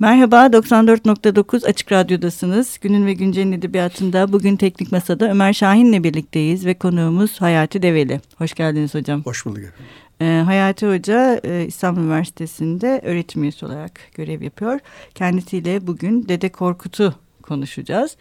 Merhaba, 0.00 0.46
94.9 0.46 1.66
Açık 1.66 1.92
Radyo'dasınız. 1.92 2.78
Günün 2.80 3.06
ve 3.06 3.12
Güncel'in 3.12 3.52
edebiyatında 3.52 4.32
bugün 4.32 4.56
Teknik 4.56 4.92
Masa'da 4.92 5.30
Ömer 5.30 5.52
Şahin'le 5.52 6.04
birlikteyiz 6.04 6.66
ve 6.66 6.74
konuğumuz 6.74 7.40
Hayati 7.40 7.82
Develi. 7.82 8.20
Hoş 8.36 8.54
geldiniz 8.54 8.94
hocam. 8.94 9.22
Hoş 9.22 9.46
bulduk 9.46 9.58
efendim. 9.58 9.86
Ee, 10.20 10.42
Hayati 10.44 10.86
Hoca 10.86 11.40
e, 11.44 11.64
İstanbul 11.66 12.00
Üniversitesi'nde 12.02 13.00
öğretim 13.04 13.42
üyesi 13.42 13.66
olarak 13.66 14.00
görev 14.14 14.42
yapıyor. 14.42 14.80
Kendisiyle 15.14 15.86
bugün 15.86 16.28
Dede 16.28 16.48
Korkut'u 16.48 17.14
konuşacağız. 17.42 18.16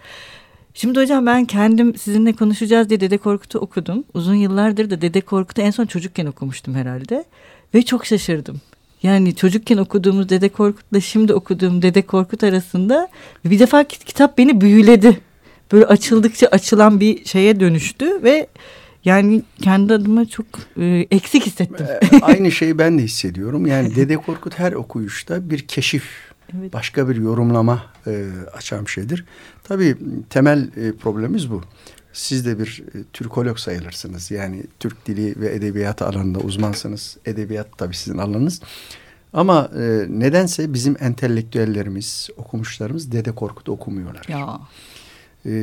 Şimdi 0.74 1.00
hocam 1.00 1.26
ben 1.26 1.46
kendim 1.46 1.98
sizinle 1.98 2.34
konuşacağız 2.34 2.90
diye 2.90 3.00
Dede 3.00 3.18
Korkut'u 3.18 3.60
okudum. 3.60 4.04
Uzun 4.14 4.36
yıllardır 4.36 4.90
da 4.90 5.02
Dede 5.02 5.22
Korkut'u 5.22 5.62
en 5.62 5.72
son 5.72 5.86
çocukken 5.86 6.26
okumuştum 6.26 6.76
herhalde. 6.76 7.26
Ve 7.74 7.82
çok 7.82 8.06
şaşırdım. 8.06 8.62
Yani 9.04 9.36
çocukken 9.36 9.78
okuduğumuz 9.78 10.30
Dede 10.30 10.50
Korkut'la 10.50 11.02
şimdi 11.02 11.34
okuduğum 11.34 11.82
Dede 11.82 12.02
Korkut 12.02 12.44
arasında 12.44 13.08
bir 13.46 13.60
defa 13.60 13.84
kitap 13.84 14.38
beni 14.38 14.62
büyüledi. 14.62 15.20
Böyle 15.72 15.86
açıldıkça 15.86 16.48
açılan 16.48 17.00
bir 17.00 17.26
şeye 17.26 17.60
dönüştü 17.60 18.24
ve 18.24 18.48
yani 19.06 19.44
kendi 19.62 19.94
adıma 19.94 20.26
çok 20.26 20.46
e, 20.80 21.08
eksik 21.12 21.46
hissettim. 21.46 21.88
Ee, 21.90 22.20
aynı 22.22 22.52
şeyi 22.52 22.78
ben 22.78 23.00
de 23.00 23.04
hissediyorum. 23.04 23.66
Yani 23.66 23.96
Dede 23.96 24.18
Korkut 24.18 24.60
her 24.60 24.74
okuyuşta 24.74 25.50
bir 25.50 25.68
keşif, 25.68 26.04
evet. 26.60 26.74
başka 26.74 27.10
bir 27.10 27.16
yorumlama 27.16 27.84
e, 28.08 28.26
açan 28.54 28.86
bir 28.86 28.92
şeydir. 28.92 29.26
Tabii 29.64 29.96
temel 30.30 30.70
e, 30.78 30.92
problemimiz 30.92 31.52
bu. 31.52 31.64
Siz 32.18 32.46
de 32.46 32.60
bir 32.60 32.84
e, 32.96 33.04
Türkolog 33.14 33.58
sayılırsınız. 33.58 34.32
Yani 34.32 34.64
Türk 34.80 35.06
dili 35.06 35.42
ve 35.42 35.54
edebiyatı 35.56 36.06
alanında 36.06 36.40
uzmansınız. 36.40 37.18
Edebiyat 37.26 37.78
tabii 37.78 37.96
sizin 37.96 38.18
alanınız. 38.18 38.62
Ama 39.34 39.72
e, 39.76 40.06
nedense 40.10 40.74
bizim 40.74 40.96
entelektüellerimiz, 41.00 42.30
okumuşlarımız 42.38 43.12
Dede 43.12 43.32
Korkut'u 43.32 43.72
okumuyorlar. 43.72 44.26
Ya. 44.28 44.60
E, 45.46 45.54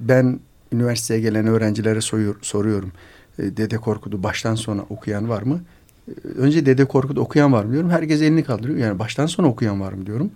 ben 0.00 0.40
üniversiteye 0.72 1.20
gelen 1.20 1.46
öğrencilere 1.46 2.00
soruyor, 2.00 2.36
soruyorum. 2.42 2.92
E, 3.38 3.56
Dede 3.56 3.76
Korkut'u 3.76 4.22
baştan 4.22 4.54
sona 4.54 4.82
okuyan 4.82 5.28
var 5.28 5.42
mı? 5.42 5.60
E, 6.08 6.28
önce 6.28 6.66
Dede 6.66 6.84
Korkut 6.84 7.18
okuyan 7.18 7.52
var 7.52 7.64
mı 7.64 7.72
diyorum. 7.72 7.90
Herkes 7.90 8.22
elini 8.22 8.44
kaldırıyor. 8.44 8.78
Yani 8.78 8.98
baştan 8.98 9.26
sona 9.26 9.48
okuyan 9.48 9.80
var 9.80 9.92
mı 9.92 10.06
diyorum. 10.06 10.30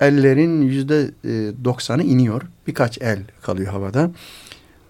Ellerin 0.00 0.62
yüzde 0.62 1.10
e, 1.24 1.52
doksanı 1.64 2.02
iniyor. 2.02 2.42
Birkaç 2.66 2.98
el 3.02 3.18
kalıyor 3.42 3.72
havada. 3.72 4.10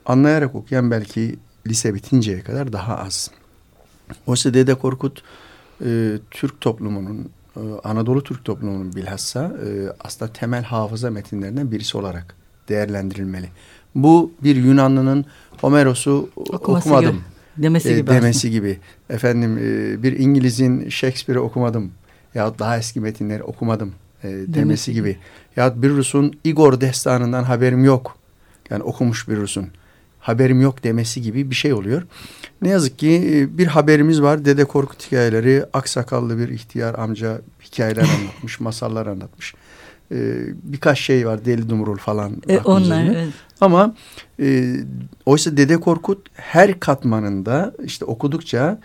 Anlayarak 0.06 0.54
okuyan 0.54 0.90
belki 0.90 1.36
lise 1.66 1.94
bitinceye 1.94 2.40
kadar 2.40 2.72
daha 2.72 2.98
az. 2.98 3.30
Oysa 4.26 4.54
Dede 4.54 4.74
Korkut 4.74 5.22
e, 5.84 6.18
Türk 6.30 6.60
toplumunun, 6.60 7.30
e, 7.56 7.60
Anadolu 7.84 8.24
Türk 8.24 8.44
toplumunun 8.44 8.92
bilhassa 8.92 9.44
e, 9.44 9.68
aslında 10.00 10.32
temel 10.32 10.62
hafıza 10.64 11.10
metinlerinden 11.10 11.70
birisi 11.70 11.98
olarak 11.98 12.34
değerlendirilmeli. 12.68 13.48
Bu 13.94 14.32
bir 14.44 14.56
Yunanlı'nın 14.56 15.24
Homeros'u 15.60 16.30
Okuması 16.36 16.88
okumadım 16.88 17.16
gibi. 17.56 17.62
demesi 17.62 17.88
gibi. 17.94 18.10
E, 18.10 18.14
demesi 18.14 18.50
gibi. 18.50 18.78
Efendim 19.10 19.58
e, 19.58 20.02
bir 20.02 20.18
İngiliz'in 20.18 20.88
Shakespeare'i 20.88 21.40
okumadım 21.40 21.92
yahut 22.34 22.58
daha 22.58 22.78
eski 22.78 23.00
metinleri 23.00 23.42
okumadım 23.42 23.92
e, 24.24 24.28
demesi, 24.28 24.54
demesi 24.54 24.92
gibi. 24.92 25.16
Yahut 25.56 25.82
bir 25.82 25.90
Rus'un 25.90 26.32
Igor 26.44 26.80
destanından 26.80 27.44
haberim 27.44 27.84
yok. 27.84 28.16
Yani 28.70 28.82
okumuş 28.82 29.28
bir 29.28 29.36
Rus'un 29.36 29.68
haberim 30.20 30.60
yok 30.60 30.84
demesi 30.84 31.22
gibi 31.22 31.50
bir 31.50 31.54
şey 31.54 31.72
oluyor. 31.72 32.02
Ne 32.62 32.68
yazık 32.68 32.98
ki 32.98 33.30
e, 33.34 33.58
bir 33.58 33.66
haberimiz 33.66 34.22
var. 34.22 34.44
Dede 34.44 34.64
Korkut 34.64 35.06
hikayeleri, 35.06 35.64
aksakallı 35.72 36.38
bir 36.38 36.48
ihtiyar 36.48 36.94
amca 36.94 37.40
hikayeler 37.64 38.02
anlatmış, 38.20 38.60
masallar 38.60 39.06
anlatmış. 39.06 39.54
Ee, 40.12 40.34
birkaç 40.62 41.00
şey 41.00 41.26
var. 41.26 41.44
Deli 41.44 41.68
Dumrul 41.68 41.96
falan. 41.96 42.42
E, 42.48 42.58
onlar 42.58 43.04
evet. 43.04 43.28
Ama 43.60 43.94
e, 44.40 44.76
oysa 45.26 45.56
Dede 45.56 45.80
Korkut 45.80 46.26
her 46.34 46.80
katmanında 46.80 47.74
işte 47.84 48.04
okudukça 48.04 48.80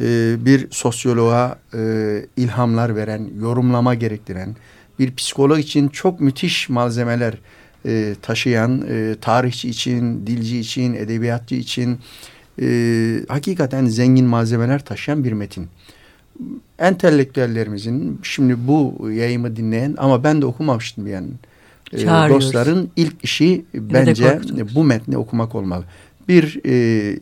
e, 0.00 0.36
bir 0.44 0.70
sosyoloğa 0.70 1.58
e, 1.74 2.26
ilhamlar 2.36 2.96
veren, 2.96 3.28
yorumlama 3.40 3.94
gerektiren, 3.94 4.56
bir 4.98 5.14
psikolog 5.14 5.58
için 5.58 5.88
çok 5.88 6.20
müthiş 6.20 6.68
malzemeler 6.68 7.34
e, 7.86 8.14
taşıyan, 8.22 8.84
e, 8.88 9.14
tarihçi 9.20 9.68
için, 9.68 10.26
dilci 10.26 10.58
için, 10.58 10.94
edebiyatçı 10.94 11.54
için 11.54 11.98
e, 12.60 12.66
hakikaten 13.28 13.86
zengin 13.86 14.26
malzemeler 14.26 14.84
taşıyan 14.84 15.24
bir 15.24 15.32
metin. 15.32 15.68
Entelektüellerimizin 16.78 18.20
şimdi 18.22 18.56
bu 18.66 19.10
yayımı 19.10 19.56
dinleyen 19.56 19.94
ama 19.98 20.24
ben 20.24 20.42
de 20.42 20.46
okumamıştım 20.46 21.06
yani. 21.06 21.28
E, 21.92 22.06
dostların 22.06 22.90
ilk 22.96 23.24
işi 23.24 23.64
bence 23.74 24.40
bu 24.74 24.84
metni 24.84 25.16
okumak 25.16 25.54
olmalı. 25.54 25.84
Bir 26.28 26.60
e, 26.66 27.18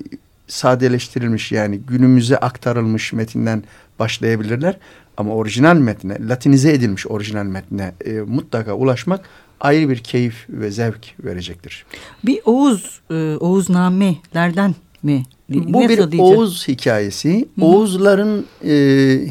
sadeleştirilmiş 0.47 1.53
yani 1.53 1.79
günümüze 1.79 2.37
aktarılmış 2.37 3.13
metinden 3.13 3.63
başlayabilirler. 3.99 4.79
Ama 5.17 5.35
orijinal 5.35 5.77
metne, 5.77 6.29
latinize 6.29 6.73
edilmiş 6.73 7.07
orijinal 7.07 7.45
metne 7.45 7.93
e, 8.05 8.13
mutlaka 8.13 8.75
ulaşmak 8.75 9.21
ayrı 9.61 9.89
bir 9.89 9.99
keyif 9.99 10.47
ve 10.49 10.71
zevk 10.71 11.25
verecektir. 11.25 11.87
Bir 12.25 12.41
Oğuz, 12.45 13.01
e, 13.11 13.37
Oğuznamelerden 13.41 14.75
mi? 15.03 15.23
Bu 15.49 15.73
Nasıl 15.73 15.89
bir 15.89 15.97
diyeceğim? 15.97 16.39
Oğuz 16.39 16.69
hikayesi. 16.69 17.49
Hı. 17.59 17.65
Oğuzların 17.65 18.47
e, 18.65 18.75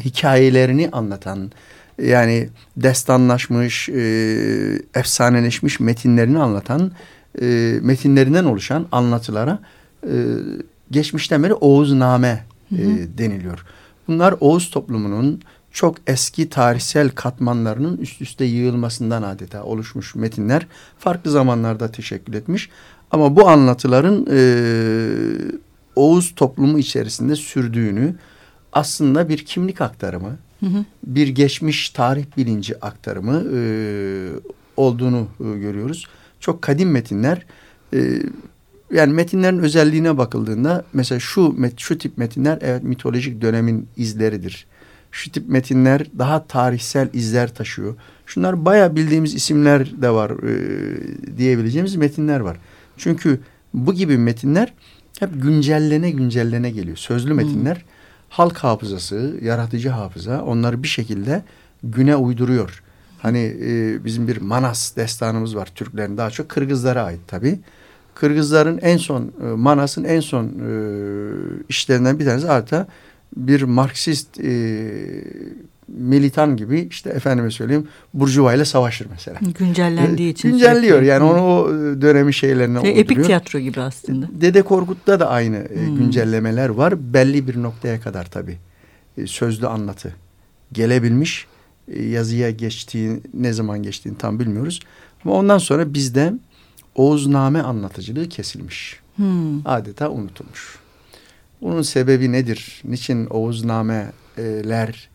hikayelerini 0.04 0.88
anlatan, 0.92 1.50
yani 2.02 2.48
destanlaşmış, 2.76 3.88
e, 3.88 4.02
efsaneleşmiş 4.94 5.80
metinlerini 5.80 6.38
anlatan, 6.38 6.92
e, 7.42 7.78
metinlerinden 7.82 8.44
oluşan 8.44 8.86
anlatılara 8.92 9.58
e, 10.02 10.12
geçmişten 10.90 11.42
beri 11.42 11.54
Oğuzname 11.54 12.44
e, 12.72 12.78
deniliyor. 13.18 13.64
Bunlar 14.08 14.34
Oğuz 14.40 14.70
toplumunun 14.70 15.40
çok 15.74 15.96
eski 16.06 16.48
tarihsel 16.48 17.10
katmanlarının 17.10 17.96
üst 17.96 18.22
üste 18.22 18.44
yığılmasından 18.44 19.22
adeta 19.22 19.64
oluşmuş 19.64 20.14
metinler 20.14 20.66
farklı 20.98 21.30
zamanlarda 21.30 21.90
teşekkül 21.90 22.34
etmiş. 22.34 22.70
Ama 23.10 23.36
bu 23.36 23.48
anlatıların 23.48 24.26
e, 24.30 24.38
Oğuz 25.96 26.34
toplumu 26.34 26.78
içerisinde 26.78 27.36
sürdüğünü 27.36 28.14
aslında 28.72 29.28
bir 29.28 29.38
kimlik 29.38 29.80
aktarımı, 29.80 30.36
hı 30.60 30.66
hı. 30.66 30.84
bir 31.06 31.28
geçmiş 31.28 31.90
tarih 31.90 32.24
bilinci 32.36 32.84
aktarımı 32.84 33.44
e, 33.54 33.60
olduğunu 34.76 35.28
e, 35.40 35.58
görüyoruz. 35.58 36.06
Çok 36.40 36.62
kadim 36.62 36.90
metinler. 36.90 37.46
E, 37.94 38.22
yani 38.92 39.12
metinlerin 39.12 39.58
özelliğine 39.58 40.18
bakıldığında 40.18 40.84
mesela 40.92 41.20
şu 41.20 41.56
şu 41.76 41.98
tip 41.98 42.18
metinler 42.18 42.58
evet 42.60 42.82
mitolojik 42.82 43.40
dönemin 43.40 43.88
izleridir 43.96 44.66
şu 45.14 45.32
tip 45.32 45.48
metinler 45.48 46.06
daha 46.18 46.46
tarihsel 46.46 47.08
izler 47.12 47.54
taşıyor. 47.54 47.94
Şunlar 48.26 48.64
baya 48.64 48.96
bildiğimiz 48.96 49.34
isimler 49.34 50.02
de 50.02 50.10
var 50.10 50.30
e, 50.30 51.38
diyebileceğimiz 51.38 51.96
metinler 51.96 52.40
var. 52.40 52.56
Çünkü 52.96 53.40
bu 53.74 53.94
gibi 53.94 54.18
metinler 54.18 54.72
hep 55.20 55.42
güncellene 55.42 56.10
güncellene 56.10 56.70
geliyor. 56.70 56.96
Sözlü 56.96 57.30
hmm. 57.30 57.36
metinler 57.36 57.74
hmm. 57.74 57.82
halk 58.28 58.58
hafızası, 58.58 59.34
yaratıcı 59.42 59.88
hafıza 59.88 60.42
onları 60.42 60.82
bir 60.82 60.88
şekilde 60.88 61.42
güne 61.82 62.16
uyduruyor. 62.16 62.82
Hani 63.22 63.56
e, 63.62 64.04
bizim 64.04 64.28
bir 64.28 64.36
Manas 64.40 64.96
destanımız 64.96 65.56
var 65.56 65.68
Türklerin 65.74 66.16
daha 66.16 66.30
çok 66.30 66.48
Kırgızlara 66.48 67.04
ait 67.04 67.20
tabii. 67.26 67.58
Kırgızların 68.14 68.78
en 68.78 68.96
son 68.96 69.32
e, 69.42 69.46
Manas'ın 69.46 70.04
en 70.04 70.20
son 70.20 70.44
e, 70.44 70.70
işlerinden 71.68 72.18
bir 72.18 72.24
tanesi 72.24 72.50
artık 72.50 72.86
bir 73.36 73.62
Marksist 73.62 74.40
e, 74.40 74.90
militan 75.88 76.56
gibi 76.56 76.88
işte 76.90 77.10
efendime 77.10 77.50
söyleyeyim 77.50 77.88
Burjuva 78.14 78.54
ile 78.54 78.64
savaşır 78.64 79.06
mesela. 79.10 79.38
Güncellendiği 79.58 80.32
için. 80.32 80.50
Güncelliyor 80.50 80.96
sürekli. 80.96 81.06
yani 81.06 81.24
onu 81.24 81.42
o 81.42 81.68
dönemi 82.02 82.34
şeylerine 82.34 82.80
şey, 82.80 83.00
Epik 83.00 83.24
tiyatro 83.24 83.58
gibi 83.58 83.80
aslında. 83.80 84.28
Dede 84.32 84.62
Korkut'ta 84.62 85.20
da 85.20 85.28
aynı 85.28 85.56
e, 85.56 85.86
hmm. 85.86 85.96
güncellemeler 85.96 86.68
var. 86.68 87.14
Belli 87.14 87.48
bir 87.48 87.62
noktaya 87.62 88.00
kadar 88.00 88.30
tabii. 88.30 88.58
E, 89.18 89.26
sözlü 89.26 89.66
anlatı 89.66 90.14
gelebilmiş. 90.72 91.46
E, 91.88 92.02
yazıya 92.02 92.50
geçtiği 92.50 93.20
ne 93.34 93.52
zaman 93.52 93.82
geçtiğini 93.82 94.18
tam 94.18 94.38
bilmiyoruz. 94.38 94.80
Ama 95.24 95.34
ondan 95.34 95.58
sonra 95.58 95.94
bizde 95.94 96.32
Oğuzname 96.94 97.62
anlatıcılığı 97.62 98.28
kesilmiş. 98.28 99.00
Hmm. 99.16 99.66
Adeta 99.66 100.10
unutulmuş. 100.10 100.78
Bunun 101.64 101.82
sebebi 101.82 102.32
nedir? 102.32 102.82
Niçin 102.84 103.26
Oğuznameler 103.26 105.08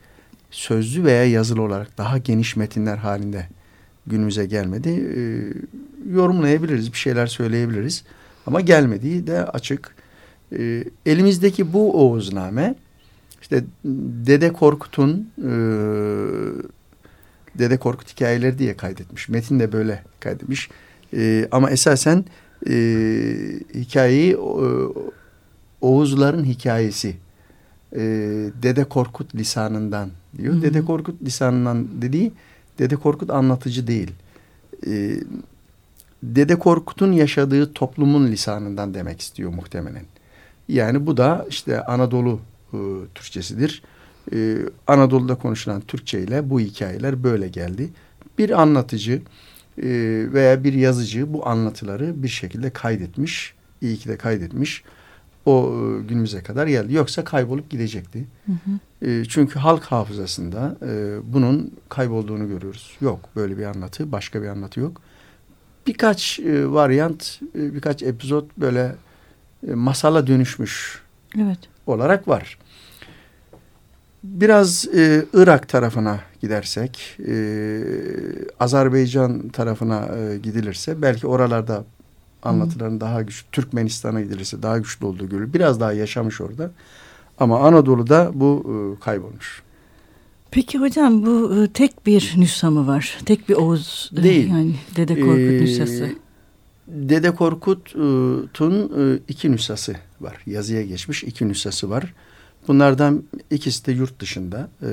sözlü 0.51 1.03
veya 1.03 1.25
yazılı 1.25 1.61
olarak 1.61 1.97
daha 1.97 2.17
geniş 2.17 2.55
metinler 2.55 2.97
halinde 2.97 3.47
günümüze 4.07 4.45
gelmedi? 4.45 4.89
E, 4.89 5.21
yorumlayabiliriz, 6.13 6.93
bir 6.93 6.97
şeyler 6.97 7.27
söyleyebiliriz. 7.27 8.03
Ama 8.47 8.61
gelmediği 8.61 9.27
de 9.27 9.45
açık. 9.45 9.95
E, 10.57 10.83
elimizdeki 11.05 11.73
bu 11.73 12.01
Oğuzname 12.01 12.75
işte 13.41 13.63
Dede 14.25 14.53
Korkut'un 14.53 15.31
e, 15.37 15.51
Dede 17.59 17.77
Korkut 17.77 18.11
hikayeleri 18.15 18.59
diye 18.59 18.77
kaydetmiş. 18.77 19.29
Metin 19.29 19.59
de 19.59 19.71
böyle 19.71 20.03
kaydetmiş. 20.19 20.69
E, 21.13 21.47
ama 21.51 21.69
esasen 21.71 22.25
e, 22.69 22.73
hikayeyi 23.75 24.33
e, 24.33 24.37
Oğuzların 25.81 26.43
hikayesi 26.43 27.15
e, 27.95 27.99
Dede 28.63 28.83
Korkut 28.83 29.35
lisanından 29.35 30.09
diyor. 30.37 30.53
Hı 30.53 30.57
hı. 30.57 30.61
Dede 30.61 30.85
Korkut 30.85 31.21
lisanından 31.21 31.87
dediği 32.01 32.31
Dede 32.79 32.95
Korkut 32.95 33.29
anlatıcı 33.29 33.87
değil. 33.87 34.11
E, 34.87 35.19
Dede 36.23 36.59
Korkut'un 36.59 37.11
yaşadığı 37.11 37.73
toplumun 37.73 38.27
lisanından 38.27 38.93
demek 38.93 39.21
istiyor 39.21 39.53
muhtemelen. 39.53 40.03
Yani 40.67 41.05
bu 41.05 41.17
da 41.17 41.45
işte 41.49 41.83
Anadolu 41.85 42.39
e, 42.73 42.77
Türkçesidir. 43.15 43.83
E, 44.33 44.57
Anadolu'da 44.87 45.35
konuşulan 45.35 45.81
Türkçe 45.81 46.21
ile 46.21 46.49
bu 46.49 46.59
hikayeler 46.59 47.23
böyle 47.23 47.47
geldi. 47.47 47.89
Bir 48.37 48.61
anlatıcı 48.61 49.21
e, 49.77 49.89
veya 50.33 50.63
bir 50.63 50.73
yazıcı 50.73 51.33
bu 51.33 51.47
anlatıları 51.47 52.23
bir 52.23 52.27
şekilde 52.27 52.69
kaydetmiş. 52.69 53.53
İyi 53.81 53.97
ki 53.97 54.09
de 54.09 54.17
kaydetmiş. 54.17 54.83
O 55.45 55.73
e, 55.73 56.07
günümüze 56.07 56.43
kadar 56.43 56.67
geldi. 56.67 56.93
Yoksa 56.93 57.23
kaybolup 57.23 57.69
gidecekti. 57.69 58.27
Hı 58.45 58.51
hı. 58.51 59.09
E, 59.09 59.25
çünkü 59.25 59.59
halk 59.59 59.83
hafızasında 59.83 60.75
e, 60.81 61.17
bunun 61.33 61.73
kaybolduğunu 61.89 62.47
görüyoruz. 62.47 62.97
Yok 63.01 63.19
böyle 63.35 63.57
bir 63.57 63.65
anlatı, 63.65 64.11
başka 64.11 64.41
bir 64.41 64.47
anlatı 64.47 64.79
yok. 64.79 65.01
Birkaç 65.87 66.39
e, 66.39 66.71
varyant, 66.71 67.39
e, 67.55 67.73
birkaç 67.73 68.03
epizod 68.03 68.45
böyle 68.57 68.95
e, 69.67 69.73
masala 69.73 70.27
dönüşmüş 70.27 71.01
evet. 71.37 71.59
olarak 71.87 72.27
var. 72.27 72.57
Biraz 74.23 74.87
e, 74.95 75.25
Irak 75.33 75.69
tarafına 75.69 76.19
gidersek, 76.41 77.17
e, 77.27 77.83
Azerbaycan 78.59 79.49
tarafına 79.49 80.07
e, 80.17 80.37
gidilirse 80.37 81.01
belki 81.01 81.27
oralarda 81.27 81.85
anlatıların 82.43 82.95
Hı. 82.95 83.01
daha 83.01 83.21
güçlü, 83.21 83.47
Türkmenistan'a 83.51 84.21
gidilirse 84.21 84.63
daha 84.63 84.77
güçlü 84.77 85.05
olduğu 85.05 85.29
görülür. 85.29 85.53
Biraz 85.53 85.79
daha 85.79 85.93
yaşamış 85.93 86.41
orada. 86.41 86.71
Ama 87.39 87.59
Anadolu'da 87.59 88.31
bu 88.33 88.63
e, 88.65 89.03
kaybolmuş. 89.03 89.63
Peki 90.51 90.77
hocam 90.77 91.25
bu 91.25 91.55
e, 91.55 91.67
tek 91.67 92.05
bir 92.05 92.33
nüsha 92.37 92.71
mı 92.71 92.87
var? 92.87 93.17
Tek 93.25 93.49
bir 93.49 93.55
Oğuz 93.55 94.11
e, 94.17 94.23
Değil. 94.23 94.49
yani 94.49 94.75
Dede 94.95 95.19
Korkut 95.19 95.39
ee, 95.39 95.61
nüshası. 95.61 96.09
Dede 96.87 97.35
Korkut'un 97.35 98.91
e, 98.99 99.19
iki 99.27 99.51
nüshası 99.51 99.95
var. 100.21 100.37
Yazıya 100.45 100.81
geçmiş 100.81 101.23
iki 101.23 101.47
nüshası 101.47 101.89
var. 101.89 102.13
Bunlardan 102.67 103.23
ikisi 103.51 103.85
de 103.85 103.91
yurt 103.91 104.19
dışında. 104.19 104.69
E, 104.81 104.89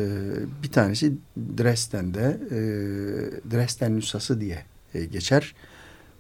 bir 0.63 0.71
tanesi 0.71 1.15
Dresden'de 1.59 2.41
e, 2.51 2.59
Dresden 3.51 3.97
nüshası 3.97 4.41
diye 4.41 4.63
geçer. 5.13 5.55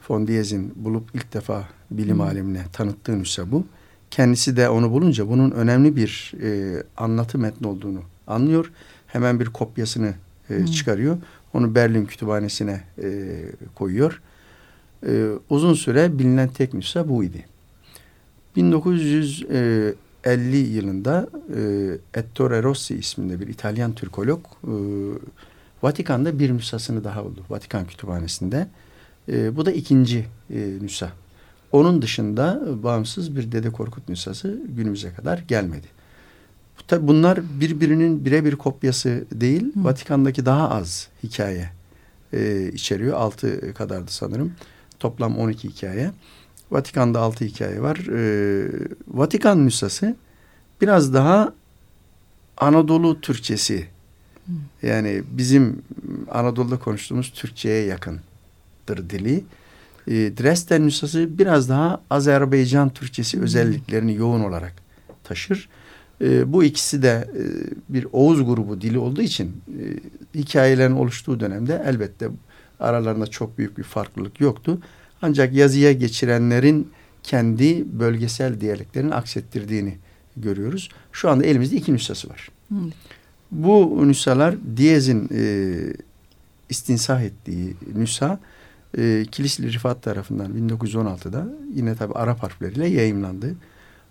Von 0.08 0.26
Diez'in 0.26 0.72
bulup 0.76 1.14
ilk 1.14 1.34
defa 1.34 1.68
bilim 1.90 2.20
alemine 2.20 2.64
tanıttığı 2.72 3.18
nüsha 3.18 3.52
bu. 3.52 3.66
Kendisi 4.10 4.56
de 4.56 4.68
onu 4.68 4.90
bulunca 4.90 5.28
bunun 5.28 5.50
önemli 5.50 5.96
bir 5.96 6.32
anlatı 6.96 7.38
metni 7.38 7.66
olduğunu 7.66 8.02
anlıyor. 8.26 8.72
Hemen 9.06 9.40
bir 9.40 9.46
kopyasını 9.46 10.14
hmm. 10.46 10.64
çıkarıyor. 10.64 11.16
Onu 11.54 11.74
Berlin 11.74 12.06
Kütüphanesi'ne 12.06 12.80
koyuyor 13.74 14.20
e, 15.06 15.28
uzun 15.50 15.74
süre 15.74 16.18
bilinen 16.18 16.48
tek 16.48 16.74
nüsha 16.74 17.08
buydu. 17.08 17.36
1950 18.56 20.56
yılında 20.56 21.28
e, 21.56 21.60
Ettore 22.20 22.62
Rossi 22.62 22.94
isminde 22.94 23.40
bir 23.40 23.48
İtalyan 23.48 23.92
Türkolog 23.92 24.40
e, 24.44 24.72
Vatikan'da 25.82 26.38
bir 26.38 26.54
nüshasını 26.54 27.04
daha 27.04 27.24
buldu. 27.24 27.44
Vatikan 27.50 27.86
Kütüphanesi'nde. 27.86 28.68
E, 29.28 29.56
bu 29.56 29.66
da 29.66 29.72
ikinci 29.72 30.26
e, 30.50 30.58
nüsha. 30.80 31.12
Onun 31.72 32.02
dışında 32.02 32.62
bağımsız 32.82 33.36
bir 33.36 33.52
Dede 33.52 33.70
Korkut 33.70 34.08
nüshası 34.08 34.60
günümüze 34.68 35.14
kadar 35.14 35.38
gelmedi. 35.38 35.86
Tabi 36.88 37.08
bunlar 37.08 37.40
birbirinin 37.60 38.24
birebir 38.24 38.56
kopyası 38.56 39.24
değil. 39.32 39.74
Hı. 39.74 39.84
Vatikan'daki 39.84 40.46
daha 40.46 40.70
az 40.70 41.08
hikaye 41.22 41.70
e, 42.32 42.70
içeriyor. 42.72 43.16
Altı 43.16 43.74
kadardı 43.74 44.12
sanırım. 44.12 44.52
Toplam 44.98 45.38
12 45.38 45.68
hikaye. 45.68 46.10
Vatikan'da 46.70 47.20
6 47.20 47.44
hikaye 47.44 47.82
var. 47.82 47.96
Ee, 47.96 48.68
Vatikan 49.08 49.66
nüshası 49.66 50.16
biraz 50.80 51.14
daha 51.14 51.52
Anadolu 52.56 53.20
Türkçesi. 53.20 53.86
Yani 54.82 55.22
bizim 55.30 55.82
Anadolu'da 56.30 56.78
konuştuğumuz 56.78 57.32
Türkçe'ye 57.32 57.86
yakındır 58.86 59.10
dili. 59.10 59.44
Ee, 60.08 60.12
Dresden 60.12 60.86
nüshası 60.86 61.38
biraz 61.38 61.68
daha 61.68 62.00
Azerbaycan 62.10 62.90
Türkçesi 62.90 63.40
özelliklerini 63.40 64.14
yoğun 64.14 64.40
olarak 64.40 64.74
taşır. 65.24 65.68
Ee, 66.20 66.52
bu 66.52 66.64
ikisi 66.64 67.02
de 67.02 67.28
e, 67.34 67.42
bir 67.88 68.06
Oğuz 68.12 68.44
grubu 68.44 68.80
dili 68.80 68.98
olduğu 68.98 69.22
için 69.22 69.62
e, 69.68 70.38
hikayelerin 70.38 70.92
oluştuğu 70.92 71.40
dönemde 71.40 71.82
elbette 71.86 72.28
Aralarında 72.80 73.26
çok 73.26 73.58
büyük 73.58 73.78
bir 73.78 73.82
farklılık 73.82 74.40
yoktu. 74.40 74.78
Ancak 75.22 75.52
yazıya 75.52 75.92
geçirenlerin 75.92 76.88
kendi 77.22 77.84
bölgesel 77.98 78.60
diyaleklerini 78.60 79.14
aksettirdiğini 79.14 79.96
görüyoruz. 80.36 80.88
Şu 81.12 81.30
anda 81.30 81.44
elimizde 81.44 81.76
iki 81.76 81.92
nüshası 81.92 82.28
var. 82.28 82.48
Hı. 82.68 82.74
Bu 83.50 84.08
nüshalar 84.08 84.54
Diyez'in 84.76 85.28
e, 85.34 85.42
istinsah 86.68 87.22
ettiği 87.22 87.76
nüsha 87.94 88.38
e, 88.96 89.24
Kilisli 89.32 89.72
Rifat 89.72 90.02
tarafından 90.02 90.68
1916'da 90.68 91.46
yine 91.74 91.94
tabi 91.94 92.12
Arap 92.14 92.42
harfleriyle 92.42 92.86
yayımlandı. 92.86 93.54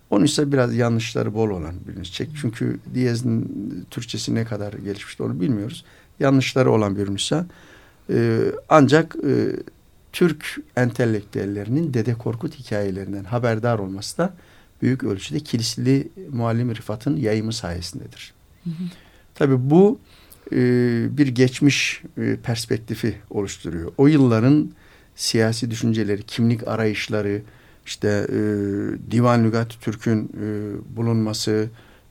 O 0.09 0.21
nüsha 0.21 0.51
biraz 0.51 0.75
yanlışları 0.75 1.33
bol 1.33 1.49
olan 1.49 1.75
bir 1.87 1.99
nüsha. 1.99 2.25
Çünkü 2.41 2.79
Diyez'in 2.93 3.85
Türkçesi 3.91 4.35
ne 4.35 4.45
kadar 4.45 4.73
gelişmişti 4.73 5.23
onu 5.23 5.41
bilmiyoruz. 5.41 5.85
Yanlışları 6.19 6.71
olan 6.71 6.97
bir 6.97 7.13
nüsha. 7.13 7.45
E, 8.09 8.41
ancak 8.69 9.15
e, 9.15 9.51
Türk 10.13 10.57
entelektüellerinin 10.75 11.93
Dede 11.93 12.13
Korkut 12.13 12.59
hikayelerinden 12.59 13.23
haberdar 13.23 13.79
olması 13.79 14.17
da 14.17 14.33
büyük 14.81 15.03
ölçüde 15.03 15.39
Kilisli 15.39 16.07
Muallim 16.31 16.75
Rıfat'ın 16.75 17.17
yayımı 17.17 17.53
sayesindedir. 17.53 18.33
Hı 18.63 18.69
hı. 18.69 18.83
Tabii 19.35 19.69
bu 19.69 19.99
bir 21.17 21.27
geçmiş 21.27 22.01
e, 22.17 22.35
perspektifi 22.35 23.15
oluşturuyor. 23.29 23.91
O 23.97 24.07
yılların 24.07 24.69
siyasi 25.15 25.71
düşünceleri, 25.71 26.23
kimlik 26.23 26.67
arayışları, 26.67 27.41
işte 27.85 28.27
e, 28.29 28.37
Divan 29.11 29.43
Lügat 29.43 29.81
Türk'ün 29.81 30.23
e, 30.23 30.97
bulunması, 30.97 31.67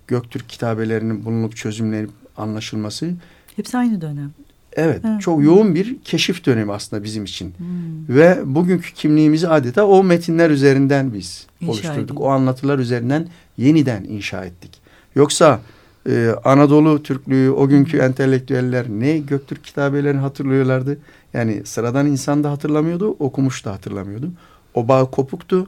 Göktürk 0.06 0.48
kitabelerinin 0.48 1.24
bulunup 1.24 1.56
çözümlenip 1.56 2.10
anlaşılması. 2.36 3.10
Hepsi 3.56 3.78
aynı 3.78 4.00
dönem. 4.00 4.30
Evet, 4.72 5.00
evet, 5.04 5.20
çok 5.20 5.44
yoğun 5.44 5.74
bir 5.74 5.96
keşif 6.04 6.46
dönemi 6.46 6.72
aslında 6.72 7.04
bizim 7.04 7.24
için. 7.24 7.54
Hmm. 7.58 8.16
Ve 8.16 8.38
bugünkü 8.44 8.94
kimliğimizi 8.94 9.48
adeta 9.48 9.86
o 9.86 10.04
metinler 10.04 10.50
üzerinden 10.50 11.14
biz 11.14 11.46
inşa 11.60 11.72
oluşturduk. 11.72 12.10
Edin. 12.10 12.20
O 12.20 12.28
anlatılar 12.28 12.78
üzerinden 12.78 13.28
yeniden 13.56 14.04
inşa 14.04 14.44
ettik. 14.44 14.70
Yoksa 15.14 15.60
e, 16.08 16.34
Anadolu 16.44 17.02
Türklüğü, 17.02 17.50
o 17.50 17.68
günkü 17.68 17.98
entelektüeller 17.98 18.86
ne 18.88 19.18
Göktürk 19.18 19.64
kitabelerini 19.64 20.20
hatırlıyorlardı. 20.20 20.98
Yani 21.32 21.62
sıradan 21.64 22.06
insan 22.06 22.44
da 22.44 22.50
hatırlamıyordu, 22.50 23.16
okumuş 23.18 23.64
da 23.64 23.72
hatırlamıyordu. 23.72 24.30
O 24.74 24.88
bağ 24.88 25.04
kopuktu. 25.04 25.66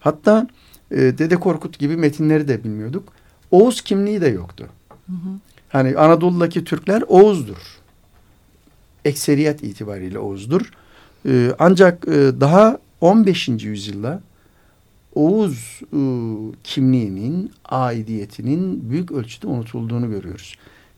Hatta 0.00 0.48
e, 0.90 0.96
Dede 0.96 1.36
Korkut 1.36 1.78
gibi 1.78 1.96
metinleri 1.96 2.48
de 2.48 2.64
bilmiyorduk. 2.64 3.08
Oğuz 3.50 3.80
kimliği 3.80 4.20
de 4.20 4.28
yoktu. 4.28 4.66
Hı 5.06 5.12
hı. 5.12 5.28
Hani 5.68 5.96
Anadolu'daki 5.96 6.64
Türkler 6.64 7.02
Oğuz'dur 7.08 7.78
ekseriyet 9.04 9.62
itibariyle 9.62 10.18
Oğuz'dur. 10.18 10.72
E, 11.28 11.52
ancak 11.58 12.08
e, 12.08 12.40
daha 12.40 12.78
15. 13.00 13.48
yüzyılda 13.48 14.20
Oğuz 15.18 15.80
e, 15.92 16.00
kimliğinin, 16.64 17.52
aidiyetinin 17.64 18.90
büyük 18.90 19.12
ölçüde 19.12 19.46
unutulduğunu 19.46 20.10
görüyoruz. 20.10 20.54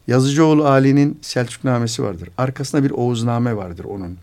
Yazıcıoğlu 0.06 0.66
Ali'nin 0.66 1.18
Selçuknamesi 1.22 2.02
vardır. 2.02 2.28
Arkasında 2.38 2.84
bir 2.84 2.90
Oğuzname 2.90 3.56
vardır 3.56 3.84
onun. 3.84 4.16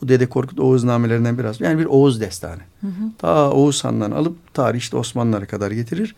Bu 0.00 0.08
Dede 0.08 0.26
Korkut 0.26 0.60
Oğuznamelerinden 0.60 1.38
biraz. 1.38 1.60
Yani 1.60 1.78
bir 1.78 1.84
Oğuz 1.84 2.20
destanı. 2.20 2.60
Hı 2.80 2.86
hı. 2.86 3.10
Ta 3.18 3.50
Oğuz 3.50 3.84
Han'dan 3.84 4.10
alıp 4.10 4.54
tarih 4.54 4.78
işte 4.78 4.96
Osmanlılara 4.96 5.46
kadar 5.46 5.70
getirir. 5.70 6.14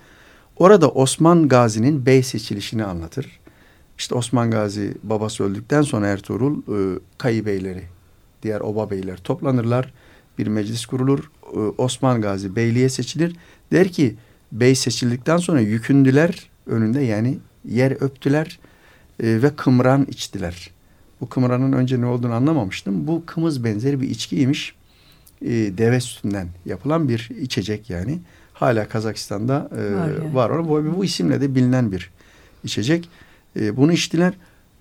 Orada 0.56 0.88
Osman 0.90 1.48
Gazi'nin 1.48 2.06
bey 2.06 2.22
seçilişini 2.22 2.84
anlatır. 2.84 3.40
İşte 3.98 4.14
Osman 4.14 4.50
Gazi 4.50 4.94
babası 5.02 5.44
öldükten 5.44 5.82
sonra 5.82 6.06
Ertuğrul 6.06 6.58
e, 6.58 6.98
kayı 7.18 7.46
beyleri, 7.46 7.84
diğer 8.42 8.60
oba 8.60 8.90
beyler 8.90 9.16
toplanırlar. 9.16 9.92
Bir 10.38 10.47
meclis 10.47 10.87
kurulur. 10.87 11.30
E, 11.54 11.59
Osman 11.59 12.21
Gazi 12.21 12.57
beyliğe 12.57 12.88
seçilir. 12.88 13.37
Der 13.73 13.88
ki 13.88 14.14
bey 14.52 14.75
seçildikten 14.75 15.37
sonra 15.37 15.61
yükündüler 15.61 16.50
önünde 16.66 17.00
yani 17.00 17.38
yer 17.64 17.90
öptüler 17.90 18.59
e, 19.23 19.42
ve 19.42 19.57
kımran 19.57 20.07
içtiler. 20.11 20.71
Bu 21.21 21.28
kımranın 21.28 21.73
önce 21.73 22.00
ne 22.00 22.07
olduğunu 22.07 22.35
anlamamıştım. 22.35 23.07
Bu 23.07 23.23
kımız 23.26 23.64
benzeri 23.64 24.00
bir 24.00 24.11
içkiymiş. 24.11 24.75
E, 25.42 25.49
deve 25.50 26.00
sütünden 26.00 26.49
yapılan 26.66 27.09
bir 27.09 27.30
içecek 27.40 27.90
yani. 27.90 28.18
Hala 28.52 28.88
Kazakistan'da 28.88 29.71
e, 29.73 29.95
var, 29.95 30.09
yani. 30.09 30.35
var. 30.35 30.68
Bu, 30.68 30.97
bu 30.97 31.04
isimle 31.04 31.40
de 31.40 31.54
bilinen 31.54 31.92
bir 31.92 32.11
içecek. 32.64 33.09
Bunu 33.57 33.92
içtiler. 33.92 34.35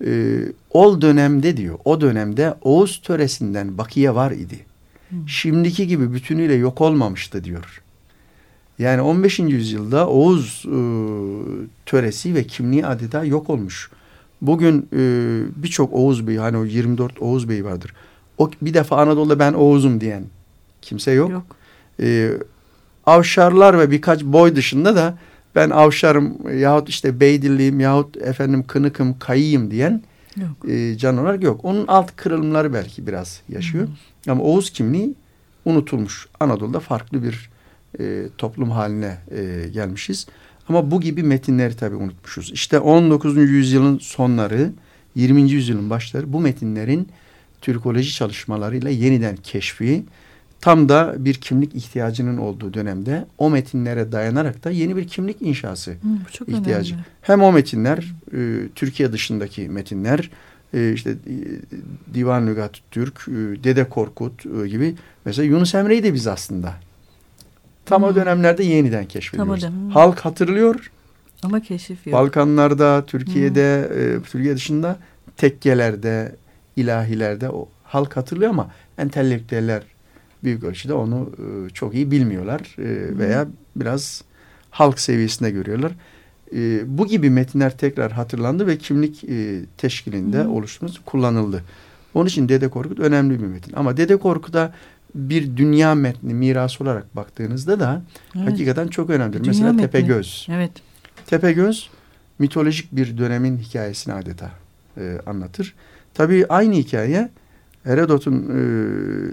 E, 0.04 0.38
o 0.70 1.02
dönemde 1.02 1.56
diyor, 1.56 1.78
o 1.84 2.00
dönemde 2.00 2.54
Oğuz 2.62 3.02
töresinden 3.02 3.78
bakiye 3.78 4.14
var 4.14 4.30
idi. 4.30 4.58
Hmm. 5.10 5.28
Şimdiki 5.28 5.86
gibi 5.86 6.12
bütünüyle 6.12 6.54
yok 6.54 6.80
olmamıştı 6.80 7.44
diyor. 7.44 7.82
Yani 8.78 9.02
15. 9.02 9.38
yüzyılda 9.38 10.08
Oğuz 10.08 10.64
e, 10.66 10.78
töresi 11.86 12.34
ve 12.34 12.44
kimliği 12.44 12.86
adeta 12.86 13.24
yok 13.24 13.50
olmuş. 13.50 13.90
Bugün 14.42 14.88
e, 14.92 15.00
birçok 15.56 15.92
Oğuz 15.92 16.26
Bey 16.26 16.36
hani 16.36 16.56
o 16.56 16.64
24 16.64 17.22
Oğuz 17.22 17.48
Bey 17.48 17.64
vardır. 17.64 17.94
O 18.38 18.50
bir 18.62 18.74
defa 18.74 18.96
Anadolu'da 18.96 19.38
ben 19.38 19.52
Oğuz'um 19.52 20.00
diyen 20.00 20.24
kimse 20.82 21.12
yok. 21.12 21.30
yok. 21.30 21.56
E, 22.00 22.32
avşarlar 23.06 23.78
ve 23.78 23.90
birkaç 23.90 24.24
boy 24.24 24.56
dışında 24.56 24.96
da 24.96 25.18
ben 25.54 25.70
avşarım 25.70 26.58
yahut 26.58 26.88
işte 26.88 27.20
beydilliyim 27.20 27.80
yahut 27.80 28.16
efendim 28.16 28.64
kınıkım 28.66 29.18
kayıyım 29.18 29.70
diyen 29.70 30.02
yok. 30.40 30.68
E, 30.68 30.98
can 30.98 31.18
olarak 31.18 31.42
yok. 31.42 31.64
Onun 31.64 31.86
alt 31.86 32.16
kırılımları 32.16 32.72
belki 32.72 33.06
biraz 33.06 33.42
yaşıyor. 33.48 33.88
Hı. 34.24 34.30
Ama 34.30 34.42
Oğuz 34.42 34.70
kimliği 34.70 35.14
unutulmuş. 35.64 36.28
Anadolu'da 36.40 36.80
farklı 36.80 37.22
bir 37.22 37.50
e, 38.00 38.26
toplum 38.38 38.70
haline 38.70 39.18
e, 39.30 39.68
gelmişiz. 39.68 40.26
Ama 40.68 40.90
bu 40.90 41.00
gibi 41.00 41.22
metinleri 41.22 41.76
tabii 41.76 41.96
unutmuşuz. 41.96 42.52
İşte 42.52 42.78
19. 42.78 43.36
yüzyılın 43.36 43.98
sonları, 43.98 44.72
20. 45.14 45.50
yüzyılın 45.50 45.90
başları 45.90 46.32
bu 46.32 46.40
metinlerin 46.40 47.08
Türkoloji 47.60 48.12
çalışmalarıyla 48.12 48.90
yeniden 48.90 49.36
keşfi, 49.36 50.04
tam 50.60 50.88
da 50.88 51.14
bir 51.18 51.34
kimlik 51.34 51.74
ihtiyacının 51.74 52.36
olduğu 52.36 52.74
dönemde 52.74 53.26
o 53.38 53.50
metinlere 53.50 54.12
dayanarak 54.12 54.64
da 54.64 54.70
yeni 54.70 54.96
bir 54.96 55.08
kimlik 55.08 55.42
inşası 55.42 55.90
Hı, 55.90 55.96
ihtiyacı. 56.46 56.94
Önemli. 56.94 57.06
Hem 57.22 57.42
o 57.42 57.52
metinler, 57.52 58.14
e, 58.34 58.68
Türkiye 58.74 59.12
dışındaki 59.12 59.68
metinler, 59.68 60.30
e, 60.74 60.92
işte 60.92 61.10
e, 61.10 61.34
Divan 62.14 62.46
Lügat 62.46 62.72
Türk, 62.90 63.28
e, 63.28 63.64
Dede 63.64 63.88
Korkut 63.88 64.46
e, 64.46 64.68
gibi 64.68 64.94
mesela 65.24 65.46
Yunus 65.46 65.74
Emre'yi 65.74 66.02
de 66.02 66.14
biz 66.14 66.26
aslında 66.26 66.74
Tam 67.86 68.02
hmm. 68.02 68.08
o 68.08 68.14
dönemlerde 68.14 68.64
yeniden 68.64 69.06
keşfediyoruz. 69.06 69.62
Tam 69.62 69.90
Halk 69.90 70.20
hatırlıyor. 70.20 70.90
Ama 71.42 71.60
keşif 71.60 72.06
yok. 72.06 72.12
Balkanlarda, 72.12 73.06
Türkiye'de, 73.06 73.90
e, 73.94 74.22
Türkiye 74.22 74.56
dışında 74.56 74.96
tekkelerde, 75.36 76.36
ilahilerde 76.76 77.50
o 77.50 77.68
halk 77.84 78.16
hatırlıyor 78.16 78.50
ama 78.50 78.70
entelektüeller 78.98 79.82
büyük 80.44 80.64
ölçüde 80.64 80.94
onu 80.94 81.30
e, 81.38 81.70
çok 81.70 81.94
iyi 81.94 82.10
bilmiyorlar 82.10 82.76
e, 82.78 83.18
veya 83.18 83.46
biraz 83.76 84.24
halk 84.70 85.00
seviyesinde 85.00 85.50
görüyorlar. 85.50 85.92
E, 86.54 86.80
bu 86.98 87.06
gibi 87.06 87.30
metinler 87.30 87.78
tekrar 87.78 88.12
hatırlandı 88.12 88.66
ve 88.66 88.78
kimlik 88.78 89.24
e, 89.24 89.60
teşkilinde 89.76 90.46
oluşturulması 90.46 91.02
kullanıldı. 91.02 91.64
Onun 92.14 92.26
için 92.26 92.48
Dede 92.48 92.68
Korkut 92.68 93.00
önemli 93.00 93.42
bir 93.42 93.46
metin. 93.46 93.72
Ama 93.76 93.96
Dede 93.96 94.16
Korkut'a 94.16 94.74
bir 95.14 95.56
dünya 95.56 95.94
metni 95.94 96.34
miras 96.34 96.80
olarak 96.80 97.16
baktığınızda 97.16 97.80
da 97.80 98.02
evet. 98.36 98.50
hakikaten 98.50 98.88
çok 98.88 99.10
önemlidir. 99.10 99.38
Dünya 99.38 99.50
Mesela 99.50 99.72
metni. 99.72 99.90
Tepegöz. 99.90 100.46
Evet. 100.50 100.72
Tepegöz 101.26 101.90
mitolojik 102.38 102.92
bir 102.92 103.18
dönemin 103.18 103.58
hikayesini 103.58 104.14
adeta 104.14 104.50
e, 104.96 105.18
anlatır. 105.26 105.74
Tabii 106.14 106.46
aynı 106.48 106.74
hikaye 106.74 107.28
Herodot'un 107.84 108.34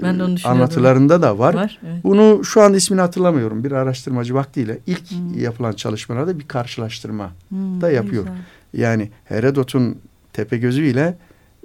e, 0.03 0.47
anlatılarında 0.47 1.21
da 1.21 1.39
var. 1.39 1.53
var 1.53 1.79
evet. 1.85 2.03
Bunu 2.03 2.45
şu 2.45 2.61
an 2.61 2.73
ismini 2.73 3.01
hatırlamıyorum. 3.01 3.63
Bir 3.63 3.71
araştırmacı 3.71 4.33
vaktiyle 4.33 4.79
ilk 4.87 5.11
hmm. 5.11 5.39
yapılan 5.39 5.71
çalışmalarda 5.71 6.39
bir 6.39 6.47
karşılaştırma 6.47 7.31
hmm, 7.49 7.81
da 7.81 7.91
yapıyor. 7.91 8.23
Güzel. 8.23 8.37
Yani 8.73 9.09
Herodot'un 9.25 9.97
Tepegözü 10.33 10.83
ile 10.83 11.17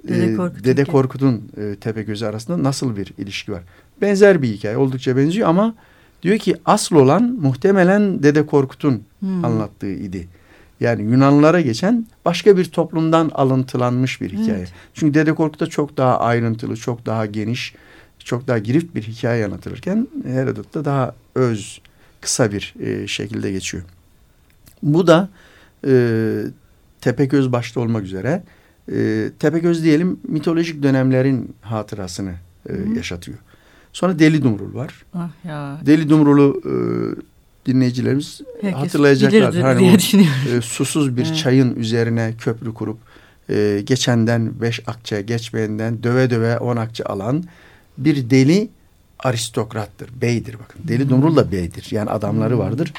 Dede, 0.07 0.35
Korkut 0.35 0.63
Dede 0.63 0.85
Korkut'un 0.85 1.51
e, 1.57 1.75
Tepegözü 1.75 2.25
arasında 2.25 2.63
nasıl 2.63 2.95
bir 2.95 3.13
ilişki 3.17 3.51
var? 3.51 3.63
benzer 4.01 4.41
bir 4.41 4.47
hikaye. 4.47 4.77
Oldukça 4.77 5.17
benziyor 5.17 5.49
ama 5.49 5.75
diyor 6.23 6.37
ki 6.37 6.55
asıl 6.65 6.95
olan 6.95 7.37
muhtemelen 7.41 8.23
Dede 8.23 8.45
Korkut'un 8.45 9.03
hmm. 9.19 9.45
anlattığı 9.45 9.91
idi. 9.91 10.27
Yani 10.81 11.01
Yunanlılara 11.01 11.61
geçen 11.61 12.05
başka 12.25 12.57
bir 12.57 12.65
toplumdan 12.65 13.31
alıntılanmış 13.33 14.21
bir 14.21 14.29
hikaye. 14.29 14.57
Evet. 14.57 14.73
Çünkü 14.93 15.13
Dede 15.13 15.33
Korkut'ta 15.33 15.65
çok 15.67 15.97
daha 15.97 16.19
ayrıntılı, 16.19 16.75
çok 16.75 17.05
daha 17.05 17.25
geniş, 17.25 17.75
çok 18.19 18.47
daha 18.47 18.57
girift 18.57 18.95
bir 18.95 19.03
hikaye 19.03 19.45
anlatılırken 19.45 20.07
Herodot'ta 20.25 20.85
daha 20.85 21.15
öz, 21.35 21.81
kısa 22.21 22.51
bir 22.51 22.73
e, 22.79 23.07
şekilde 23.07 23.51
geçiyor. 23.51 23.83
Bu 24.83 25.07
da 25.07 25.29
e, 25.87 26.43
Tepegöz 27.01 27.51
başta 27.51 27.79
olmak 27.79 28.03
üzere 28.03 28.43
e, 28.91 29.29
Tepegöz 29.39 29.83
diyelim 29.83 30.19
mitolojik 30.27 30.83
dönemlerin 30.83 31.55
hatırasını 31.61 32.33
e, 32.69 32.73
yaşatıyor. 32.95 33.37
Sonra 33.93 34.19
Deli 34.19 34.43
Dumrul 34.43 34.75
var. 34.75 35.05
Ah 35.13 35.29
ya. 35.45 35.79
Deli 35.85 36.09
Dumrul'u 36.09 36.61
e, 36.65 36.73
dinleyicilerimiz 37.65 38.41
Herkes 38.61 38.79
hatırlayacaklar. 38.79 39.55
Hani 39.55 39.79
diye 39.79 39.91
o, 39.91 40.57
e, 40.57 40.61
susuz 40.61 41.17
bir 41.17 41.25
evet. 41.25 41.37
çayın 41.37 41.75
üzerine 41.75 42.33
köprü 42.39 42.73
kurup 42.73 42.97
e, 43.49 43.81
geçenden 43.85 44.61
beş 44.61 44.79
akçe, 44.87 45.21
geçmeyenden 45.21 46.03
döve 46.03 46.29
döve 46.29 46.57
on 46.57 46.77
akçe 46.77 47.03
alan 47.03 47.43
bir 47.97 48.29
deli 48.29 48.69
aristokrattır, 49.19 50.09
beydir 50.21 50.53
bakın. 50.53 50.81
Deli 50.87 51.03
hmm. 51.03 51.09
Dumrul 51.09 51.35
da 51.35 51.51
beydir. 51.51 51.87
Yani 51.91 52.09
adamları 52.09 52.53
hmm. 52.53 52.59
vardır. 52.59 52.93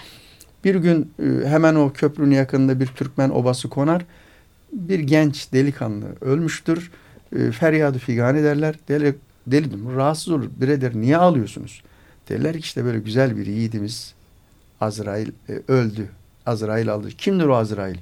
Bir 0.65 0.75
gün 0.75 1.13
e, 1.23 1.49
hemen 1.49 1.75
o 1.75 1.93
köprünün 1.93 2.35
yakınında 2.35 2.81
bir 2.81 2.87
Türkmen 2.87 3.31
obası 3.31 3.69
konar. 3.69 4.05
Bir 4.73 4.99
genç 4.99 5.53
delikanlı 5.53 6.07
ölmüştür. 6.21 6.91
E, 7.37 7.51
feryadı 7.51 7.99
figan 7.99 8.37
ederler. 8.37 8.75
Deli 8.89 9.15
Deli 9.47 9.95
rahatsız 9.97 10.29
olur. 10.29 10.51
Biredir 10.61 11.01
niye 11.01 11.17
ağlıyorsunuz? 11.17 11.83
Derler 12.29 12.53
ki 12.53 12.59
işte 12.59 12.85
böyle 12.85 12.99
güzel 12.99 13.37
bir 13.37 13.47
yiğidimiz 13.47 14.15
Azrail 14.83 15.29
e, 15.49 15.53
öldü. 15.69 16.09
Azrail 16.47 16.93
aldı. 16.93 17.09
Kimdir 17.09 17.45
o 17.45 17.57
Azrail? 17.57 17.97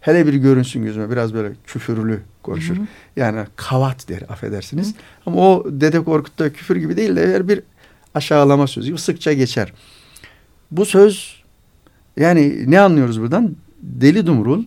Hele 0.00 0.26
bir 0.26 0.34
görünsün 0.34 0.84
gözüme 0.84 1.10
biraz 1.10 1.34
böyle 1.34 1.52
küfürlü 1.66 2.20
konuşur. 2.42 2.76
Hı 2.76 2.80
hı. 2.80 2.86
Yani 3.16 3.46
kavat 3.56 4.08
der 4.08 4.22
affedersiniz. 4.28 4.88
Hı. 4.88 4.98
Ama 5.26 5.36
o 5.36 5.64
Dede 5.68 6.04
Korkut'ta 6.04 6.52
küfür 6.52 6.76
gibi 6.76 6.96
değil 6.96 7.16
de 7.16 7.48
bir 7.48 7.60
aşağılama 8.14 8.66
sözü 8.66 8.88
gibi 8.88 8.98
sıkça 8.98 9.32
geçer. 9.32 9.72
Bu 10.70 10.84
söz 10.84 11.42
yani 12.16 12.70
ne 12.70 12.80
anlıyoruz 12.80 13.20
buradan? 13.20 13.56
Deli 13.82 14.26
Dumrul 14.26 14.64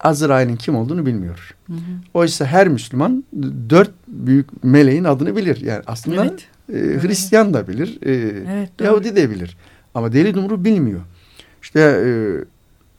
Azrail'in 0.00 0.56
kim 0.56 0.76
olduğunu 0.76 1.06
bilmiyor. 1.06 1.54
Hı 1.66 1.72
hı. 1.72 1.78
Oysa 2.14 2.44
her 2.44 2.68
Müslüman 2.68 3.24
dört 3.70 3.90
büyük 4.08 4.64
meleğin 4.64 5.04
adını 5.04 5.36
bilir. 5.36 5.60
Yani 5.60 5.82
aslında 5.86 6.24
evet. 6.24 6.48
e, 6.72 7.02
Hristiyan 7.02 7.54
da 7.54 7.68
bilir, 7.68 7.98
e, 8.02 8.12
evet, 8.48 8.70
Yahudi 8.80 9.16
de 9.16 9.30
bilir. 9.30 9.56
Ama 9.96 10.12
deli 10.12 10.34
dumru 10.34 10.64
bilmiyor. 10.64 11.00
İşte 11.62 11.80
e, 11.80 12.10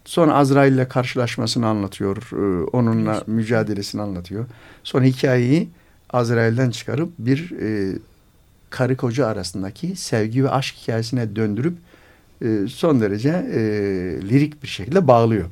sonra 0.06 0.34
Azrail 0.34 0.74
ile 0.74 0.88
karşılaşmasını 0.88 1.68
anlatıyor, 1.68 2.18
e, 2.32 2.64
onunla 2.64 3.14
evet. 3.16 3.28
mücadelesini 3.28 4.02
anlatıyor. 4.02 4.46
Sonra 4.84 5.06
hikayeyi 5.06 5.70
Azrail'den 6.10 6.70
çıkarıp 6.70 7.10
bir 7.20 7.52
e, 7.62 7.98
karı 8.70 8.98
koca 8.98 9.28
arasındaki 9.28 9.96
sevgi 9.96 10.44
ve 10.44 10.50
aşk 10.50 10.76
hikayesine 10.76 11.36
döndürüp 11.36 11.78
e, 12.42 12.68
son 12.68 13.02
derece 13.02 13.30
e, 13.30 13.60
lirik 14.30 14.64
bir 14.64 14.68
şekilde 14.68 15.08
bağlıyor. 15.08 15.46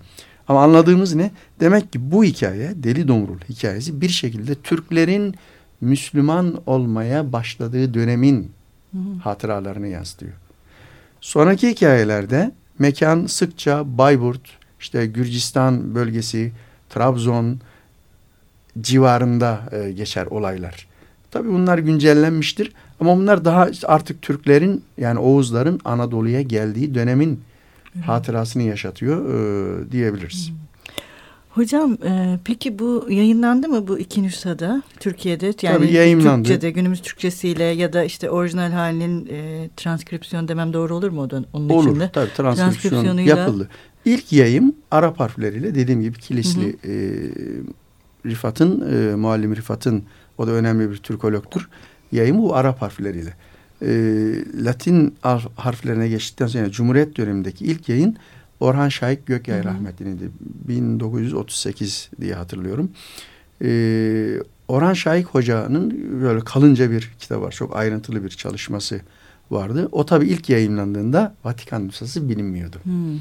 Ama 0.47 0.63
anladığımız 0.63 1.15
ne? 1.15 1.31
Demek 1.59 1.93
ki 1.93 2.11
bu 2.11 2.23
hikaye 2.23 2.71
Deli 2.75 3.07
Domrul 3.07 3.39
hikayesi 3.49 4.01
bir 4.01 4.09
şekilde 4.09 4.55
Türklerin 4.55 5.35
Müslüman 5.81 6.61
olmaya 6.65 7.33
başladığı 7.33 7.93
dönemin 7.93 8.51
hı 8.91 8.97
hatıralarını 9.23 9.87
yansıtıyor. 9.87 10.33
Sonraki 11.25 11.69
hikayelerde 11.69 12.51
mekan 12.79 13.25
sıkça 13.25 13.97
Bayburt, 13.97 14.41
işte 14.79 15.05
Gürcistan 15.05 15.95
bölgesi, 15.95 16.51
Trabzon 16.89 17.59
civarında 18.81 19.59
e, 19.71 19.91
geçer 19.91 20.25
olaylar. 20.25 20.87
Tabii 21.31 21.49
bunlar 21.49 21.77
güncellenmiştir 21.77 22.73
ama 22.99 23.17
bunlar 23.17 23.45
daha 23.45 23.69
artık 23.83 24.21
Türklerin 24.21 24.83
yani 24.97 25.19
Oğuzların 25.19 25.79
Anadolu'ya 25.85 26.41
geldiği 26.41 26.95
dönemin 26.95 27.41
hatırasını 28.05 28.63
yaşatıyor 28.63 29.25
e, 29.25 29.91
diyebiliriz. 29.91 30.51
Hocam 31.55 31.97
e, 32.05 32.39
peki 32.43 32.79
bu 32.79 33.07
yayınlandı 33.09 33.69
mı 33.69 33.87
bu 33.87 33.99
iki 33.99 34.23
nüshada 34.23 34.83
Türkiye'de? 34.99 35.45
Yani 35.45 35.75
Tabii 35.75 35.93
yayınlandı. 35.93 36.47
Türkçe'de 36.47 36.71
günümüz 36.71 37.01
Türkçesiyle 37.01 37.63
ya 37.63 37.93
da 37.93 38.03
işte 38.03 38.29
orijinal 38.29 38.71
halinin 38.71 39.27
e, 39.31 39.69
transkripsiyon 39.77 40.47
demem 40.47 40.73
doğru 40.73 40.95
olur 40.95 41.09
mu 41.09 41.21
o 41.21 41.29
da, 41.29 41.43
onun 41.53 41.69
olur, 41.69 41.83
içinde? 41.83 42.03
Olur 42.03 42.09
tabii 42.13 42.33
transkripsiyon 42.33 43.17
yapıldı. 43.17 43.69
İlk 44.05 44.33
yayım 44.33 44.75
Arap 44.91 45.19
harfleriyle 45.19 45.75
dediğim 45.75 46.01
gibi 46.01 46.19
kilisli 46.19 46.69
e, 46.69 46.93
Rifat'ın, 48.25 48.93
e, 48.93 49.15
Muallim 49.15 49.55
Rifat'ın 49.55 50.03
o 50.37 50.47
da 50.47 50.51
önemli 50.51 50.91
bir 50.91 50.97
Türkologtur. 50.97 51.69
Yayımı 52.11 52.41
bu 52.41 52.55
Arap 52.55 52.81
harfleriyle. 52.81 53.33
E, 53.81 53.87
Latin 54.65 55.15
harflerine 55.55 56.07
geçtikten 56.07 56.47
sonra 56.47 56.63
yani 56.63 56.71
Cumhuriyet 56.71 57.17
dönemindeki 57.17 57.65
ilk 57.65 57.89
yayın 57.89 58.17
Orhan 58.59 58.89
Şahik 58.89 59.25
Gökyay 59.25 59.63
rahmetliydi. 59.63 60.31
1938 60.67 62.09
diye 62.21 62.33
hatırlıyorum. 62.33 62.91
E, 63.61 63.69
Orhan 64.67 64.93
Şahik 64.93 65.27
Hoca'nın 65.27 66.21
böyle 66.21 66.39
kalınca 66.39 66.91
bir 66.91 67.11
kitap 67.19 67.41
var. 67.41 67.51
Çok 67.51 67.75
ayrıntılı 67.75 68.23
bir 68.23 68.29
çalışması 68.29 69.01
vardı. 69.51 69.89
O 69.91 70.05
tabii 70.05 70.27
ilk 70.27 70.49
yayınlandığında 70.49 71.35
Vatikan 71.43 71.87
nüshası 71.87 72.29
bilinmiyordu. 72.29 72.77
Hmm, 72.83 73.19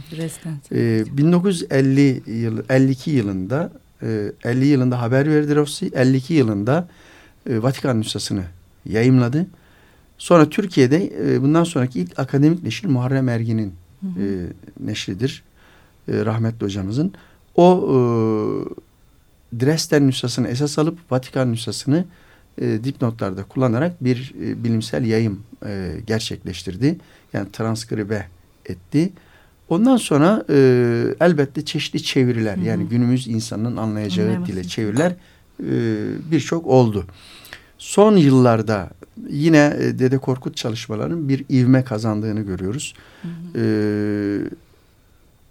ee, 0.73 1.05
1950 1.17 2.23
yıl 2.27 2.63
52 2.69 3.11
yılında 3.11 3.73
e, 4.03 4.33
50 4.45 4.67
yılında 4.67 5.03
haber 5.03 5.31
verdi 5.31 5.57
Rossi. 5.57 5.91
52 5.95 6.35
yılında 6.35 6.89
e, 7.51 7.63
Vatikan 7.63 8.01
nüshasını 8.01 8.45
yayımladı. 8.89 9.47
Sonra 10.19 10.51
Türkiye'de 10.51 11.13
e, 11.27 11.43
bundan 11.43 11.65
sonraki 11.65 12.01
ilk 12.01 12.19
akademik 12.19 12.63
neşir 12.63 12.89
Muharrem 12.89 13.29
Ergin'in 13.29 13.75
e, 14.19 14.25
neşridir. 14.81 15.43
E, 16.09 16.25
rahmetli 16.25 16.65
hocamızın. 16.65 17.13
O 17.55 17.89
e, 17.89 17.97
Dresden 19.61 20.07
nüshasını 20.07 20.49
esas 20.49 20.79
alıp 20.79 20.99
Vatikan 21.11 21.53
nüshasını 21.53 22.05
e, 22.61 22.85
dipnotlarda 22.85 23.45
kullanarak 23.45 24.05
bir 24.05 24.35
e, 24.43 24.65
bilimsel 24.65 25.05
yayım 25.05 25.43
e, 25.67 25.93
gerçekleştirdi. 26.07 26.97
Yani 27.33 27.53
transkribe 27.53 28.27
etti. 28.67 29.13
Ondan 29.69 29.97
sonra 29.97 30.45
e, 30.51 30.57
elbette 31.21 31.65
çeşitli 31.65 32.03
çeviriler 32.03 32.57
hı 32.57 32.61
hı. 32.61 32.65
yani 32.65 32.85
günümüz 32.89 33.29
insanının 33.29 33.77
anlayacağı 33.77 34.47
dile 34.47 34.65
çeviriler 34.65 35.13
e, 35.61 35.73
birçok 36.31 36.67
oldu. 36.67 37.07
Son 37.79 38.17
yıllarda 38.17 38.91
yine 39.29 39.77
e, 39.81 39.99
Dede 39.99 40.19
Korkut 40.19 40.57
çalışmalarının 40.57 41.29
bir 41.29 41.45
ivme 41.51 41.85
kazandığını 41.85 42.41
görüyoruz. 42.41 42.95
Hı 43.23 43.29
hı. 43.29 43.59
E, 43.59 43.65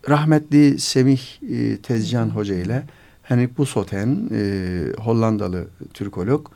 rahmetli 0.10 0.80
Semih 0.80 1.22
e, 1.50 1.78
Tezcan 1.78 2.30
Hoca 2.30 2.56
ile 2.56 2.84
Henrik 3.24 3.58
Busoten 3.58 4.30
e, 4.32 4.84
Hollandalı 4.98 5.68
Türkolog 5.94 6.48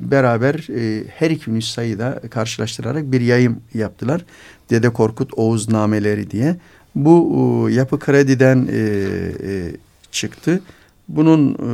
beraber 0.00 0.54
e, 0.54 1.04
her 1.08 1.30
iki 1.30 1.54
nüshayı 1.54 1.98
da 1.98 2.20
karşılaştırarak 2.30 3.12
bir 3.12 3.20
yayım 3.20 3.60
yaptılar. 3.74 4.24
Dede 4.70 4.90
Korkut 4.90 5.30
Oğuz 5.36 5.68
Nameleri 5.68 6.30
diye. 6.30 6.56
Bu 6.94 7.68
e, 7.68 7.72
yapı 7.72 7.98
krediden 7.98 8.68
e, 8.72 8.78
e, 9.50 9.72
çıktı. 10.10 10.60
Bunun 11.08 11.54
e, 11.54 11.70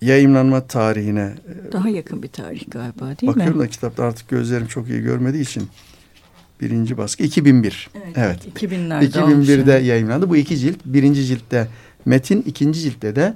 yayınlanma 0.00 0.66
tarihine 0.66 1.34
e, 1.68 1.72
daha 1.72 1.88
yakın 1.88 2.22
bir 2.22 2.28
tarih 2.28 2.62
galiba 2.68 3.00
değil 3.00 3.10
bakıyorum 3.10 3.26
mi? 3.26 3.36
Bakıyorum 3.36 3.60
da 3.60 3.66
kitapta 3.66 4.04
artık 4.04 4.28
gözlerim 4.28 4.66
çok 4.66 4.88
iyi 4.88 5.02
görmediği 5.02 5.42
için 5.42 5.68
birinci 6.60 6.98
baskı 6.98 7.22
2001. 7.22 7.90
Evet. 7.94 8.08
evet. 8.16 8.38
2000'lerde 8.62 9.08
2001'de 9.08 9.72
yayınlandı. 9.72 10.30
Bu 10.30 10.36
iki 10.36 10.58
cilt. 10.58 10.78
Birinci 10.84 11.24
ciltte 11.24 11.68
metin, 12.04 12.42
ikinci 12.46 12.80
ciltte 12.80 13.16
de 13.16 13.34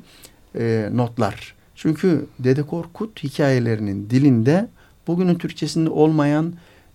e, 0.58 0.88
notlar. 0.92 1.54
Çünkü 1.74 2.26
Dede 2.38 2.62
Korkut 2.62 3.22
hikayelerinin 3.22 4.10
dilinde 4.10 4.68
bugünün 5.06 5.34
Türkçesinde 5.34 5.90
olmayan 5.90 6.54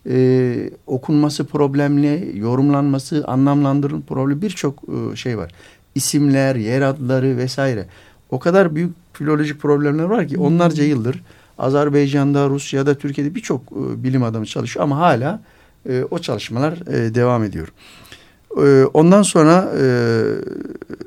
e, 0.09 0.69
okunması 0.87 1.45
problemli, 1.45 2.31
yorumlanması, 2.35 3.23
anlamlandırın 3.27 4.01
problemi 4.01 4.41
birçok 4.41 4.83
e, 4.83 5.15
şey 5.15 5.37
var. 5.37 5.51
İsimler, 5.95 6.55
yer 6.55 6.81
adları 6.81 7.37
vesaire. 7.37 7.85
O 8.29 8.39
kadar 8.39 8.75
büyük 8.75 8.91
filolojik 9.13 9.59
problemler 9.59 10.03
var 10.03 10.27
ki 10.27 10.37
onlarca 10.37 10.83
yıldır 10.83 11.21
Azerbaycan'da, 11.57 12.49
Rusya'da, 12.49 12.97
Türkiye'de 12.97 13.35
birçok 13.35 13.61
e, 13.61 14.03
bilim 14.03 14.23
adamı 14.23 14.45
çalışıyor 14.45 14.83
ama 14.83 14.97
hala 14.97 15.41
e, 15.89 16.03
o 16.11 16.19
çalışmalar 16.19 16.73
e, 16.87 17.15
devam 17.15 17.43
ediyor. 17.43 17.67
E, 18.57 18.85
ondan 18.93 19.21
sonra 19.21 19.71
e, 19.81 19.85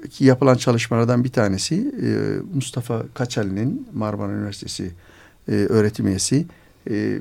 ki 0.09 0.25
yapılan 0.25 0.55
çalışmalardan 0.55 1.25
bir 1.25 1.33
tanesi 1.33 1.95
e, 2.03 2.09
Mustafa 2.55 3.03
Kaçali'nin 3.15 3.89
Marmara 3.95 4.33
Üniversitesi 4.33 4.91
e, 5.49 5.53
öğretim 5.53 6.07
üyesi. 6.07 6.47
E, 6.91 7.19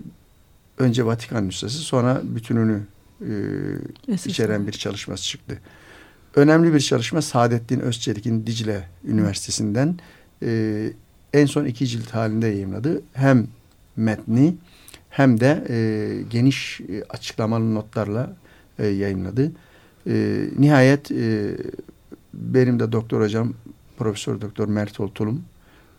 önce 0.77 1.05
Vatikan 1.05 1.47
Nüshası 1.47 1.77
sonra 1.77 2.21
bütününü 2.23 2.81
e, 3.21 3.33
içeren 4.25 4.67
bir 4.67 4.71
çalışması 4.71 5.23
çıktı. 5.23 5.59
Önemli 6.37 6.73
bir 6.73 6.79
çalışma 6.79 7.21
Saadettin 7.21 7.79
Özçelik'in 7.79 8.47
Dicle 8.47 8.87
Üniversitesi'nden 9.03 9.99
e, 10.43 10.89
en 11.33 11.45
son 11.45 11.65
iki 11.65 11.87
cilt 11.87 12.11
halinde 12.11 12.47
yayınladı. 12.47 13.01
Hem 13.13 13.47
metni 13.95 14.55
hem 15.09 15.39
de 15.39 15.65
e, 15.69 15.77
geniş 16.29 16.81
e, 16.81 17.03
açıklamalı 17.09 17.75
notlarla 17.75 18.35
e, 18.79 18.87
yayınladı. 18.87 19.51
E, 20.07 20.45
nihayet 20.59 21.11
e, 21.11 21.55
benim 22.33 22.79
de 22.79 22.91
doktor 22.91 23.21
hocam 23.21 23.53
Profesör 23.97 24.41
Doktor 24.41 24.67
Mert 24.67 25.15
Tulum 25.15 25.43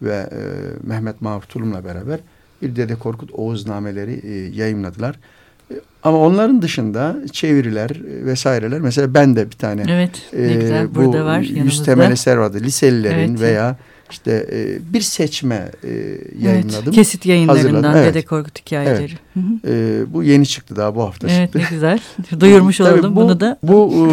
ve 0.03 0.15
e, 0.33 0.41
Mehmet 0.87 1.23
Mahmut 1.23 1.49
Tulum'la 1.49 1.85
beraber 1.85 2.21
bir 2.63 2.77
Dede 2.77 2.95
Korkut 2.95 3.31
Oğuz 3.33 3.67
nameleri 3.67 4.21
e, 4.25 4.35
yayınladılar. 4.35 5.19
E, 5.71 5.75
ama 6.03 6.19
onların 6.19 6.63
dışında 6.63 7.17
çeviriler 7.33 7.91
e, 7.91 8.27
vesaireler 8.27 8.81
mesela 8.81 9.15
ben 9.15 9.37
de 9.37 9.47
bir 9.47 9.57
tane 9.57 9.85
evet, 9.89 10.23
ne 10.33 10.55
güzel, 10.55 10.95
burada 10.95 11.25
var 11.25 11.41
yüz 11.41 11.85
temel 11.85 12.13
eser 12.13 12.37
vardı. 12.37 12.61
Liselilerin 12.61 13.31
evet. 13.31 13.41
veya 13.41 13.77
işte 14.11 14.47
e, 14.53 14.93
bir 14.93 15.01
seçme 15.01 15.71
e, 15.85 15.89
yayınladım. 16.39 16.83
Evet, 16.85 16.95
kesit 16.95 17.27
yayınlarından 17.27 17.97
evet. 17.97 18.15
Dede 18.15 18.25
Korkut 18.25 18.61
hikayeleri. 18.61 19.03
Evet. 19.03 19.13
Hı 19.35 19.41
hı. 19.41 19.73
E, 19.73 20.15
bu 20.15 20.23
yeni 20.23 20.47
çıktı 20.47 20.77
daha 20.77 20.95
bu 20.95 21.03
hafta 21.03 21.29
evet, 21.29 21.43
çıktı. 21.43 21.59
Evet 21.59 21.71
ne 21.71 21.77
güzel. 21.77 22.01
Duyurmuş 22.41 22.81
oldum 22.81 23.17
bu, 23.17 23.21
bunu 23.21 23.41
da. 23.41 23.59
Bu 23.63 23.93
e, 23.95 24.07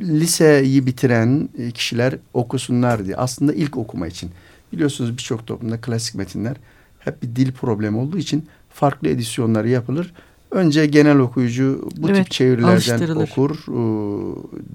liseyi 0.00 0.86
bitiren 0.86 1.48
kişiler 1.74 2.14
okusunlar 2.34 3.04
diye. 3.04 3.16
Aslında 3.16 3.52
ilk 3.52 3.76
okuma 3.76 4.06
için. 4.06 4.30
Biliyorsunuz 4.72 5.12
birçok 5.12 5.46
toplumda 5.46 5.80
klasik 5.80 6.14
metinler 6.14 6.56
hep 6.98 7.22
bir 7.22 7.36
dil 7.36 7.52
problemi 7.52 7.96
olduğu 7.96 8.18
için 8.18 8.48
farklı 8.76 9.08
edisyonları 9.08 9.68
yapılır. 9.68 10.12
Önce 10.50 10.86
genel 10.86 11.18
okuyucu 11.18 11.88
bu 11.96 12.08
evet, 12.10 12.16
tip 12.16 12.30
çevirilerden 12.30 13.16
okur. 13.16 13.50
E, 13.68 13.78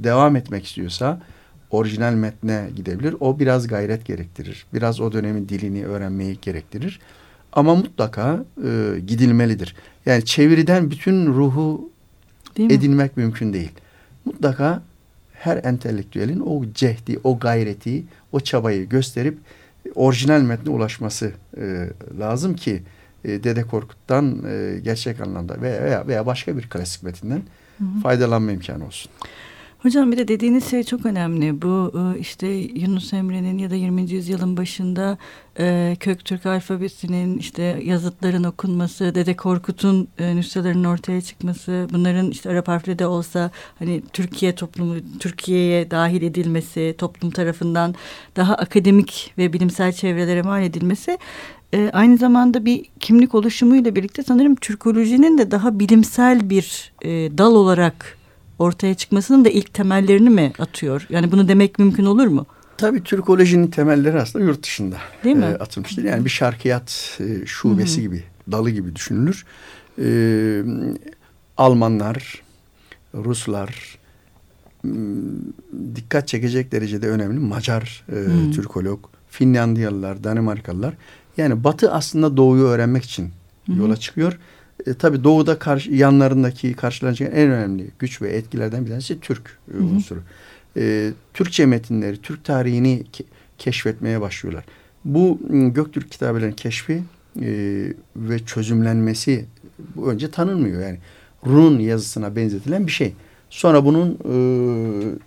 devam 0.03 0.35
etmek 0.35 0.65
istiyorsa 0.65 1.21
orijinal 1.69 2.13
metne 2.13 2.69
gidebilir. 2.75 3.15
O 3.19 3.39
biraz 3.39 3.67
gayret 3.67 4.05
gerektirir. 4.05 4.65
Biraz 4.73 5.01
o 5.01 5.11
dönemin 5.11 5.49
dilini 5.49 5.85
öğrenmeyi 5.85 6.37
gerektirir. 6.41 6.99
Ama 7.53 7.75
mutlaka 7.75 8.45
e, 8.63 8.99
gidilmelidir. 9.07 9.75
Yani 10.05 10.25
çeviriden 10.25 10.91
bütün 10.91 11.25
ruhu 11.25 11.89
edinmek 12.57 13.17
mümkün 13.17 13.53
değil. 13.53 13.71
Mutlaka 14.25 14.81
her 15.33 15.63
entelektüelin 15.63 16.39
o 16.39 16.63
cehdi, 16.75 17.19
o 17.23 17.39
gayreti, 17.39 18.03
o 18.31 18.39
çabayı 18.39 18.89
gösterip 18.89 19.37
orijinal 19.95 20.41
metne 20.41 20.71
ulaşması 20.71 21.31
e, 21.57 21.89
lazım 22.19 22.55
ki 22.55 22.83
e, 23.25 23.43
Dede 23.43 23.63
Korkut'tan 23.63 24.43
e, 24.47 24.79
gerçek 24.79 25.21
anlamda 25.21 25.61
veya 25.61 26.07
veya 26.07 26.25
başka 26.25 26.57
bir 26.57 26.69
klasik 26.69 27.03
metinden 27.03 27.41
faydalanma 28.03 28.51
imkanı 28.51 28.85
olsun. 28.85 29.11
Hocam 29.81 30.11
bir 30.11 30.17
de 30.17 30.27
dediğiniz 30.27 30.71
şey 30.71 30.83
çok 30.83 31.05
önemli. 31.05 31.61
Bu 31.61 31.91
e, 31.95 32.19
işte 32.19 32.47
Yunus 32.47 33.13
Emre'nin 33.13 33.57
ya 33.57 33.69
da 33.69 33.75
20. 33.75 34.11
yüzyılın 34.11 34.57
başında 34.57 35.17
e, 35.59 35.97
Köktürk 35.99 36.45
alfabesinin 36.45 37.37
işte 37.37 37.81
yazıtların 37.83 38.43
okunması, 38.43 39.15
Dede 39.15 39.35
Korkut'un 39.35 40.07
e, 40.17 40.35
nüshalarının 40.35 40.83
ortaya 40.83 41.21
çıkması, 41.21 41.87
bunların 41.93 42.31
işte 42.31 42.49
Arap 42.49 42.67
harfleri 42.67 42.99
de 42.99 43.05
olsa 43.05 43.51
hani 43.79 44.01
Türkiye 44.13 44.55
toplumu, 44.55 44.95
Türkiye'ye 45.19 45.91
dahil 45.91 46.21
edilmesi, 46.21 46.95
toplum 46.97 47.31
tarafından 47.31 47.95
daha 48.35 48.55
akademik 48.55 49.33
ve 49.37 49.53
bilimsel 49.53 49.93
çevrelere 49.93 50.41
mal 50.41 50.63
edilmesi 50.63 51.17
e, 51.73 51.89
aynı 51.93 52.17
zamanda 52.17 52.65
bir 52.65 52.85
kimlik 52.99 53.35
oluşumuyla 53.35 53.95
birlikte 53.95 54.23
sanırım 54.23 54.55
Türkolojinin 54.55 55.37
de 55.37 55.51
daha 55.51 55.79
bilimsel 55.79 56.49
bir 56.49 56.93
dal 57.37 57.55
olarak 57.55 58.20
ortaya 58.61 58.93
çıkmasının 58.93 59.45
da 59.45 59.49
ilk 59.49 59.73
temellerini 59.73 60.29
mi 60.29 60.53
atıyor? 60.59 61.07
Yani 61.09 61.31
bunu 61.31 61.47
demek 61.47 61.79
mümkün 61.79 62.05
olur 62.05 62.27
mu? 62.27 62.45
Tabii 62.77 63.03
Türkolojinin 63.03 63.67
temelleri 63.67 64.21
aslında 64.21 64.45
yurt 64.45 64.63
dışında 64.63 64.95
Değil 65.23 65.35
mi? 65.35 65.45
E, 65.45 65.47
atılmıştır. 65.47 66.03
Yani 66.03 66.25
bir 66.25 66.29
şarkiyat 66.29 67.19
e, 67.19 67.45
şubesi 67.45 67.95
Hı-hı. 67.95 68.01
gibi, 68.01 68.23
dalı 68.51 68.69
gibi 68.69 68.95
düşünülür. 68.95 69.45
E, 70.01 70.07
Almanlar, 71.57 72.41
Ruslar, 73.15 73.97
dikkat 75.95 76.27
çekecek 76.27 76.71
derecede 76.71 77.09
önemli 77.09 77.39
Macar 77.39 78.05
e, 78.09 78.51
Türkolog, 78.51 78.99
Finlandiyalılar, 79.29 80.23
Danimarkalılar. 80.23 80.93
Yani 81.37 81.63
Batı 81.63 81.91
aslında 81.91 82.37
Doğu'yu 82.37 82.63
öğrenmek 82.63 83.03
için 83.03 83.29
Hı-hı. 83.65 83.77
yola 83.77 83.97
çıkıyor. 83.97 84.39
E, 84.87 84.93
tabii 84.93 85.23
doğuda 85.23 85.59
karşı, 85.59 85.91
yanlarındaki 85.91 86.73
karşılanacak 86.73 87.31
en 87.33 87.49
önemli 87.49 87.87
güç 87.99 88.21
ve 88.21 88.29
etkilerden 88.29 88.85
bir 88.85 88.89
tanesi 88.89 89.19
Türk 89.19 89.57
e, 89.73 89.77
unsuru. 89.77 90.19
e, 90.77 91.11
Türkçe 91.33 91.65
metinleri, 91.65 92.21
Türk 92.21 92.43
tarihini 92.43 93.03
ke 93.13 93.23
keşfetmeye 93.57 94.21
başlıyorlar. 94.21 94.63
Bu 95.05 95.39
Göktürk 95.73 96.11
kitabelerinin 96.11 96.55
keşfi 96.55 97.03
e, 97.41 97.87
ve 98.15 98.39
çözümlenmesi 98.45 99.45
bu 99.95 100.11
önce 100.11 100.31
tanınmıyor. 100.31 100.81
Yani 100.81 100.97
Run 101.45 101.79
yazısına 101.79 102.35
benzetilen 102.35 102.87
bir 102.87 102.91
şey. 102.91 103.13
Sonra 103.49 103.85
bunun 103.85 104.11
e, 104.11 104.35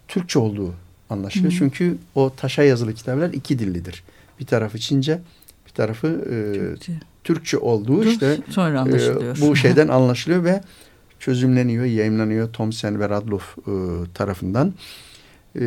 Türkçe 0.08 0.38
olduğu 0.38 0.74
anlaşılıyor. 1.10 1.52
Hı. 1.52 1.56
Çünkü 1.56 1.96
o 2.14 2.32
taşa 2.36 2.62
yazılı 2.62 2.94
kitaplar 2.94 3.32
iki 3.32 3.58
dillidir. 3.58 4.04
Bir 4.40 4.46
tarafı 4.46 4.78
Çince, 4.78 5.20
bir 5.66 5.72
tarafı 5.72 6.06
e, 6.06 6.54
Türkçe. 6.54 6.92
Türkçe 7.24 7.58
olduğu 7.58 8.04
işte 8.04 8.38
sonra 8.50 8.80
anlaşılıyor. 8.80 9.36
E, 9.36 9.40
bu 9.40 9.56
şeyden 9.56 9.88
anlaşılıyor 9.98 10.44
ve 10.44 10.60
çözümleniyor, 11.18 11.84
yayınlanıyor 11.84 12.52
Thomson 12.52 13.00
ve 13.00 13.08
Radloff 13.08 13.58
e, 13.58 13.72
tarafından. 14.14 14.74
E, 15.56 15.64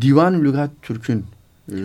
Divan 0.00 0.44
Lügat 0.44 0.70
Türk'ün 0.82 1.24
e, 1.72 1.76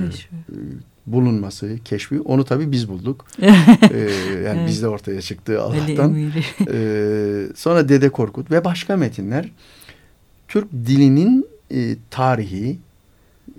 bulunması, 1.08 1.78
keşfi 1.86 2.22
onu 2.22 2.46
tabii 2.46 2.72
biz 2.72 2.90
bulduk. 2.90 3.26
ee, 3.42 3.48
yani 4.46 4.60
evet. 4.60 4.68
bizde 4.68 4.88
ortaya 4.88 5.22
çıktı 5.22 5.62
Allah'tan. 5.62 6.32
ee, 6.72 7.48
sonra 7.56 7.90
Dede 7.90 8.10
Korkut 8.10 8.52
ve 8.52 8.66
başka 8.66 8.98
metinler 8.98 9.52
Türk 10.48 10.72
dilinin 10.72 11.48
e, 11.72 11.96
tarihi, 12.10 12.80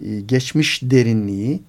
e, 0.05 0.21
geçmiş 0.21 0.83
derinliği, 0.83 1.61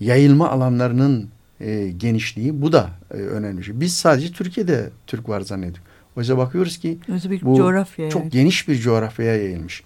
yayılma 0.00 0.50
alanlarının 0.50 1.28
e, 1.60 1.88
genişliği 1.96 2.62
bu 2.62 2.72
da 2.72 2.90
e, 3.10 3.14
önemli 3.14 3.64
şey. 3.64 3.80
Biz 3.80 3.96
sadece 3.96 4.32
Türkiye'de 4.32 4.90
Türk 5.06 5.28
var 5.28 5.40
zannediyoruz. 5.40 5.80
Oysa 6.16 6.38
bakıyoruz 6.38 6.78
ki 6.78 6.98
bu 7.42 7.56
coğrafya 7.56 8.10
çok 8.10 8.22
yani. 8.22 8.30
geniş 8.30 8.68
bir 8.68 8.78
coğrafyaya 8.78 9.36
yayılmış. 9.36 9.82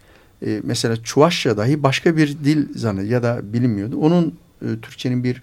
E, 0.46 0.60
mesela 0.64 0.96
Çuvaşça 0.96 1.56
dahi 1.56 1.82
başka 1.82 2.16
bir 2.16 2.28
dil 2.28 2.78
zannediyor 2.78 3.12
ya 3.12 3.22
da 3.22 3.52
bilinmiyordu. 3.52 3.96
Onun 3.96 4.34
e, 4.62 4.66
Türkçenin 4.82 5.24
bir 5.24 5.42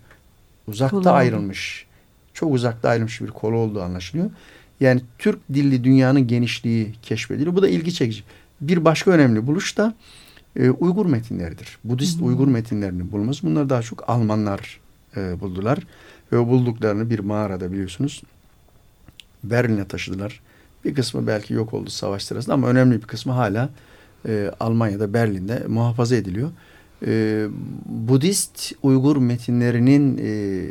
uzakta 0.67 0.97
kolu 0.97 1.09
ayrılmış, 1.09 1.85
çok 2.33 2.53
uzakta 2.53 2.89
ayrılmış 2.89 3.21
bir 3.21 3.27
kolu 3.27 3.57
olduğu 3.57 3.81
anlaşılıyor. 3.81 4.29
Yani 4.79 5.01
Türk 5.17 5.39
dilli 5.53 5.83
dünyanın 5.83 6.27
genişliği 6.27 6.93
keşfediliyor. 7.01 7.55
Bu 7.55 7.61
da 7.61 7.69
ilgi 7.69 7.93
çekici. 7.93 8.23
Bir 8.61 8.85
başka 8.85 9.11
önemli 9.11 9.47
buluş 9.47 9.77
da 9.77 9.95
e, 10.55 10.69
Uygur 10.69 11.05
metinleridir. 11.05 11.77
Budist 11.83 12.17
hı 12.17 12.21
hı. 12.21 12.25
Uygur 12.25 12.47
metinlerini 12.47 13.11
bulması. 13.11 13.47
Bunlar 13.47 13.69
daha 13.69 13.81
çok 13.81 14.09
Almanlar 14.09 14.79
e, 15.17 15.39
buldular. 15.39 15.79
Ve 16.31 16.47
bulduklarını 16.47 17.09
bir 17.09 17.19
mağarada 17.19 17.71
biliyorsunuz 17.71 18.21
Berlin'e 19.43 19.87
taşıdılar. 19.87 20.41
Bir 20.85 20.95
kısmı 20.95 21.27
belki 21.27 21.53
yok 21.53 21.73
oldu 21.73 21.89
savaş 21.89 22.23
sırasında 22.23 22.53
ama 22.53 22.67
önemli 22.67 23.01
bir 23.01 23.07
kısmı 23.07 23.33
hala 23.33 23.69
e, 24.27 24.51
Almanya'da 24.59 25.13
Berlin'de 25.13 25.63
muhafaza 25.67 26.15
ediliyor 26.15 26.51
e, 27.05 27.45
Budist 27.85 28.71
Uygur 28.83 29.17
metinlerinin 29.17 30.17
e, 30.17 30.65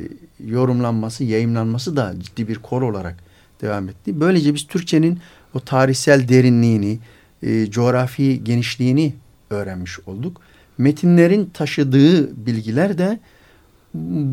yorumlanması, 0.47 1.25
yayımlanması 1.25 1.97
da 1.97 2.15
ciddi 2.19 2.49
bir 2.49 2.59
kor 2.59 2.83
olarak 2.83 3.17
devam 3.63 3.89
etti. 3.89 4.21
Böylece 4.21 4.55
biz 4.55 4.67
Türkçenin 4.67 5.19
o 5.55 5.61
tarihsel 5.61 6.29
derinliğini, 6.29 6.99
e, 7.43 7.71
coğrafi 7.71 8.45
genişliğini 8.45 9.15
öğrenmiş 9.51 10.01
olduk. 10.01 10.41
Metinlerin 10.79 11.51
taşıdığı 11.55 12.47
bilgiler 12.47 12.99
de 12.99 13.21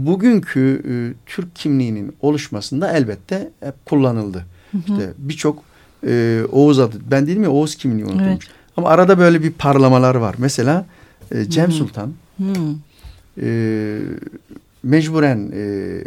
bugünkü 0.05 0.81
e, 0.89 0.93
Türk 1.25 1.55
kimliğinin 1.55 2.15
oluşmasında 2.21 2.91
elbette 2.91 3.49
hep 3.59 3.85
kullanıldı. 3.85 4.45
Hı 4.71 4.77
hı. 4.77 4.81
İşte 4.81 5.13
birçok 5.17 5.63
e, 6.07 6.41
Oğuz 6.51 6.79
adı, 6.79 6.97
ben 7.11 7.27
dedim 7.27 7.43
ya 7.43 7.51
Oğuz 7.51 7.75
kimliği 7.75 8.05
unutulmuş. 8.05 8.27
Evet. 8.27 8.41
Ama 8.77 8.89
arada 8.89 9.17
böyle 9.17 9.43
bir 9.43 9.51
parlamalar 9.51 10.15
var. 10.15 10.35
Mesela 10.37 10.85
e, 11.31 11.49
Cem 11.49 11.65
hmm. 11.65 11.73
Sultan 11.73 12.13
hmm. 12.37 12.75
E, 13.41 13.99
mecburen 14.83 15.51
e, 15.55 16.03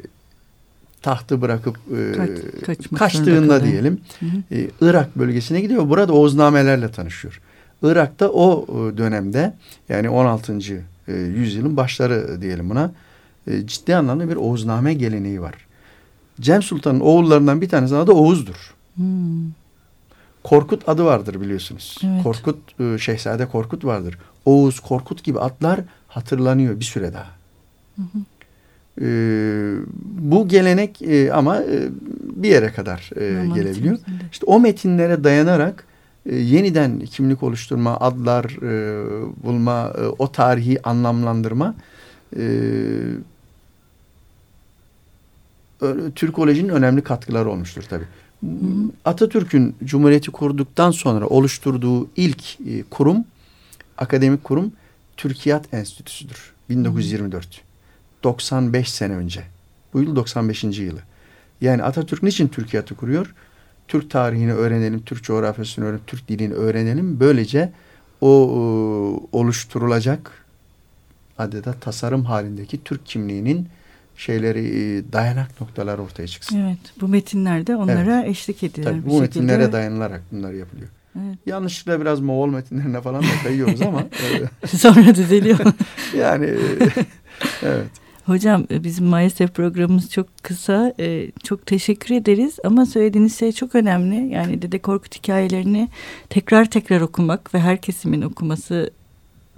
tahtı 1.03 1.43
bırakıp 1.43 1.79
e, 1.97 2.97
kaçtığında 2.97 3.65
diyelim 3.65 4.01
e, 4.53 4.69
Irak 4.81 5.17
bölgesine 5.17 5.61
gidiyor. 5.61 5.89
Burada 5.89 6.13
Oğuznamelerle 6.13 6.91
tanışıyor. 6.91 7.41
Irak'ta 7.83 8.29
o 8.29 8.67
e, 8.69 8.99
dönemde 8.99 9.55
yani 9.89 10.11
16. 10.11 10.59
E, 11.09 11.13
yüzyılın 11.15 11.77
başları 11.77 12.43
diyelim 12.43 12.71
buna 12.71 12.93
e, 13.47 13.67
ciddi 13.67 13.97
anlamda 13.97 14.29
bir 14.29 14.37
Oğuzname 14.37 14.95
geleneği 14.95 15.41
var. 15.41 15.55
Cem 16.41 16.63
Sultan'ın 16.63 17.01
oğullarından 17.01 17.61
bir 17.61 17.69
tanesi 17.69 17.97
adı 17.97 18.13
Oğuz'dur. 18.13 18.75
Hmm. 18.97 19.51
Korkut 20.45 20.89
adı 20.89 21.05
vardır 21.05 21.41
biliyorsunuz. 21.41 21.99
Evet. 22.05 22.23
Korkut, 22.23 22.59
Şehzade 23.01 23.47
Korkut 23.47 23.85
vardır. 23.85 24.19
Oğuz, 24.45 24.81
Korkut 24.81 25.25
gibi 25.25 25.41
atlar 25.41 25.81
hatırlanıyor 26.09 26.81
bir 26.81 26.85
süre 26.85 27.13
daha. 27.13 27.31
Hı 27.97 28.03
hı. 28.03 28.19
Ee, 29.01 29.75
bu 30.03 30.49
gelenek 30.49 31.03
e, 31.03 31.33
ama 31.33 31.57
e, 31.57 31.89
bir 32.23 32.49
yere 32.49 32.73
kadar 32.73 33.11
e, 33.17 33.47
gelebiliyor. 33.55 33.99
İşte 34.33 34.47
o 34.47 34.61
metinlere 34.61 35.25
dayanarak 35.25 35.85
e, 36.27 36.37
yeniden 36.37 37.01
kimlik 37.01 37.43
oluşturma, 37.43 38.01
adlar 38.01 38.45
e, 38.45 39.05
bulma, 39.45 39.93
e, 39.99 40.07
o 40.19 40.33
tarihi 40.33 40.89
anlamlandırma 40.89 41.75
e, 42.37 42.43
Türkolojinin 46.15 46.69
önemli 46.69 47.03
katkıları 47.03 47.51
olmuştur 47.51 47.83
tabii. 47.83 48.05
Atatürk'ün 49.05 49.77
Cumhuriyeti 49.85 50.31
kurduktan 50.31 50.91
sonra 50.91 51.27
oluşturduğu 51.27 52.09
ilk 52.17 52.61
e, 52.61 52.83
kurum 52.91 53.25
akademik 53.99 54.45
kurum 54.45 54.73
Türkiyat 55.17 55.75
Enstitüsü'dür. 55.75 56.53
1924. 56.71 57.63
95 58.25 58.93
sene 58.93 59.17
önce. 59.17 59.43
Bu 59.93 60.03
yıl 60.03 60.17
95. 60.17 60.65
yılı. 60.65 61.01
Yani 61.61 61.83
Atatürk 61.83 62.23
niçin 62.23 62.49
Türkiyat'ı 62.49 62.95
kuruyor? 62.95 63.35
Türk 63.89 64.11
tarihini 64.11 64.53
öğrenelim, 64.53 65.03
Türk 65.03 65.25
coğrafyasını 65.25 65.85
öğrenelim, 65.85 66.05
Türk 66.07 66.29
dilini 66.29 66.55
öğrenelim. 66.55 67.21
Böylece 67.21 67.73
o 68.21 68.29
e, 68.29 68.59
oluşturulacak 69.37 70.45
adeta 71.39 71.73
tasarım 71.73 72.25
halindeki 72.25 72.85
Türk 72.85 73.07
kimliğinin 73.07 73.69
şeyleri 74.17 74.61
e, 74.61 75.13
dayanak 75.13 75.61
noktalar 75.61 75.99
ortaya 75.99 76.27
çıksın. 76.27 76.59
Evet, 76.59 76.79
bu 77.01 77.09
metinlerde 77.09 77.77
onlara 77.77 78.21
evet. 78.21 78.31
eşlik 78.31 78.63
edilir. 78.63 78.85
Tabii, 78.85 79.07
bu 79.07 79.21
metinlere 79.21 79.57
şekilde... 79.57 79.73
dayanılarak 79.73 80.23
bunlar 80.33 80.53
yapılıyor. 80.53 80.89
Evet. 81.17 81.39
Yanlışlıkla 81.47 82.01
biraz 82.01 82.21
Moğol 82.21 82.49
metinlerine 82.49 83.01
falan 83.01 83.23
da 83.23 83.43
kayıyoruz 83.43 83.83
ama. 83.83 84.05
Sonra 84.67 85.15
düzeliyor. 85.15 85.59
yani 86.19 86.45
evet. 87.63 87.87
Hocam 88.27 88.67
e, 88.71 88.85
bizim 88.85 89.07
maalesef 89.07 89.55
programımız 89.55 90.11
çok 90.11 90.27
kısa. 90.43 90.95
Ee, 91.01 91.31
çok 91.45 91.67
teşekkür 91.67 92.15
ederiz 92.15 92.57
ama 92.65 92.87
söylediğiniz 92.87 93.39
şey 93.39 93.53
çok 93.53 93.75
önemli. 93.75 94.35
Yani 94.35 94.63
Dede 94.63 94.79
Korkut 94.79 95.17
hikayelerini 95.19 95.89
tekrar 96.31 96.71
tekrar 96.71 97.01
okumak 97.01 97.55
ve 97.55 97.61
her 97.61 97.81
kesimin 97.81 98.23
okuması 98.23 98.91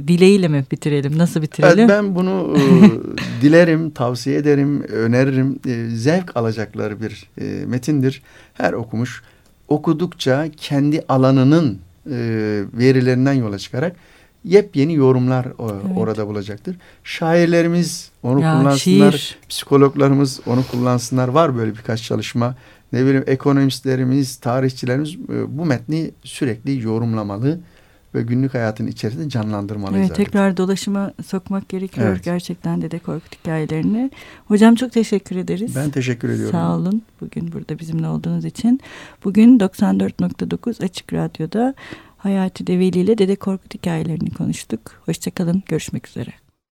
dileğiyle 0.07 0.49
mi 0.49 0.65
bitirelim? 0.71 1.19
Nasıl 1.19 1.43
bitirelim? 1.43 1.79
Evet, 1.79 1.89
ben 1.89 2.15
bunu 2.15 2.57
e, 2.57 2.63
dilerim, 3.43 3.91
tavsiye 3.91 4.37
ederim, 4.37 4.83
öneririm. 4.83 5.59
E, 5.67 5.97
zevk 5.97 6.37
alacakları 6.37 7.03
bir 7.03 7.31
e, 7.41 7.67
metindir. 7.67 8.23
Her 8.55 8.73
okumuş 8.73 9.23
okudukça 9.69 10.49
kendi 10.57 11.05
alanının 11.09 11.79
e, 12.07 12.19
verilerinden 12.73 13.33
yola 13.33 13.59
çıkarak 13.59 13.97
yepyeni 14.45 14.95
yorumlar 14.95 15.47
o, 15.59 15.71
evet. 15.71 15.97
orada 15.97 16.27
bulacaktır. 16.27 16.77
Şairlerimiz 17.05 18.11
onu 18.23 18.41
ya, 18.41 18.59
kullansınlar, 18.59 19.13
şiir. 19.13 19.39
psikologlarımız 19.49 20.41
onu 20.47 20.65
kullansınlar. 20.71 21.29
Var 21.29 21.57
böyle 21.57 21.75
birkaç 21.75 22.03
çalışma. 22.03 22.57
Ne 22.93 23.05
bileyim 23.05 23.25
ekonomistlerimiz, 23.27 24.37
tarihçilerimiz 24.37 25.15
e, 25.15 25.59
bu 25.59 25.65
metni 25.65 26.11
sürekli 26.23 26.83
yorumlamalı 26.83 27.61
ve 28.15 28.23
günlük 28.23 28.55
hayatın 28.55 28.87
içerisinde 28.87 29.29
canlandırmalıyız. 29.29 30.07
Evet, 30.07 30.17
tekrar 30.17 30.57
dolaşıma 30.57 31.13
sokmak 31.27 31.69
gerekiyor 31.69 32.09
evet. 32.09 32.25
gerçekten 32.25 32.83
Dede 32.83 32.99
Korkut 32.99 33.41
hikayelerini. 33.41 34.11
Hocam 34.49 34.75
çok 34.75 34.93
teşekkür 34.93 35.37
ederiz. 35.37 35.77
Ben 35.77 35.91
teşekkür 35.91 36.29
ediyorum. 36.29 36.53
Sağ 36.53 36.77
olun 36.77 37.03
bugün 37.21 37.53
burada 37.53 37.79
bizimle 37.79 38.09
olduğunuz 38.09 38.45
için. 38.45 38.81
Bugün 39.25 39.59
94.9 39.59 40.85
Açık 40.85 41.13
Radyo'da 41.13 41.75
Hayati 42.19 42.67
Develi 42.67 42.99
ile 42.99 43.19
Dede 43.19 43.37
Korkut 43.37 43.75
hikayelerini 43.75 44.31
konuştuk. 44.31 44.81
Hoşçakalın, 45.07 45.63
görüşmek 45.67 46.09
üzere. 46.09 46.48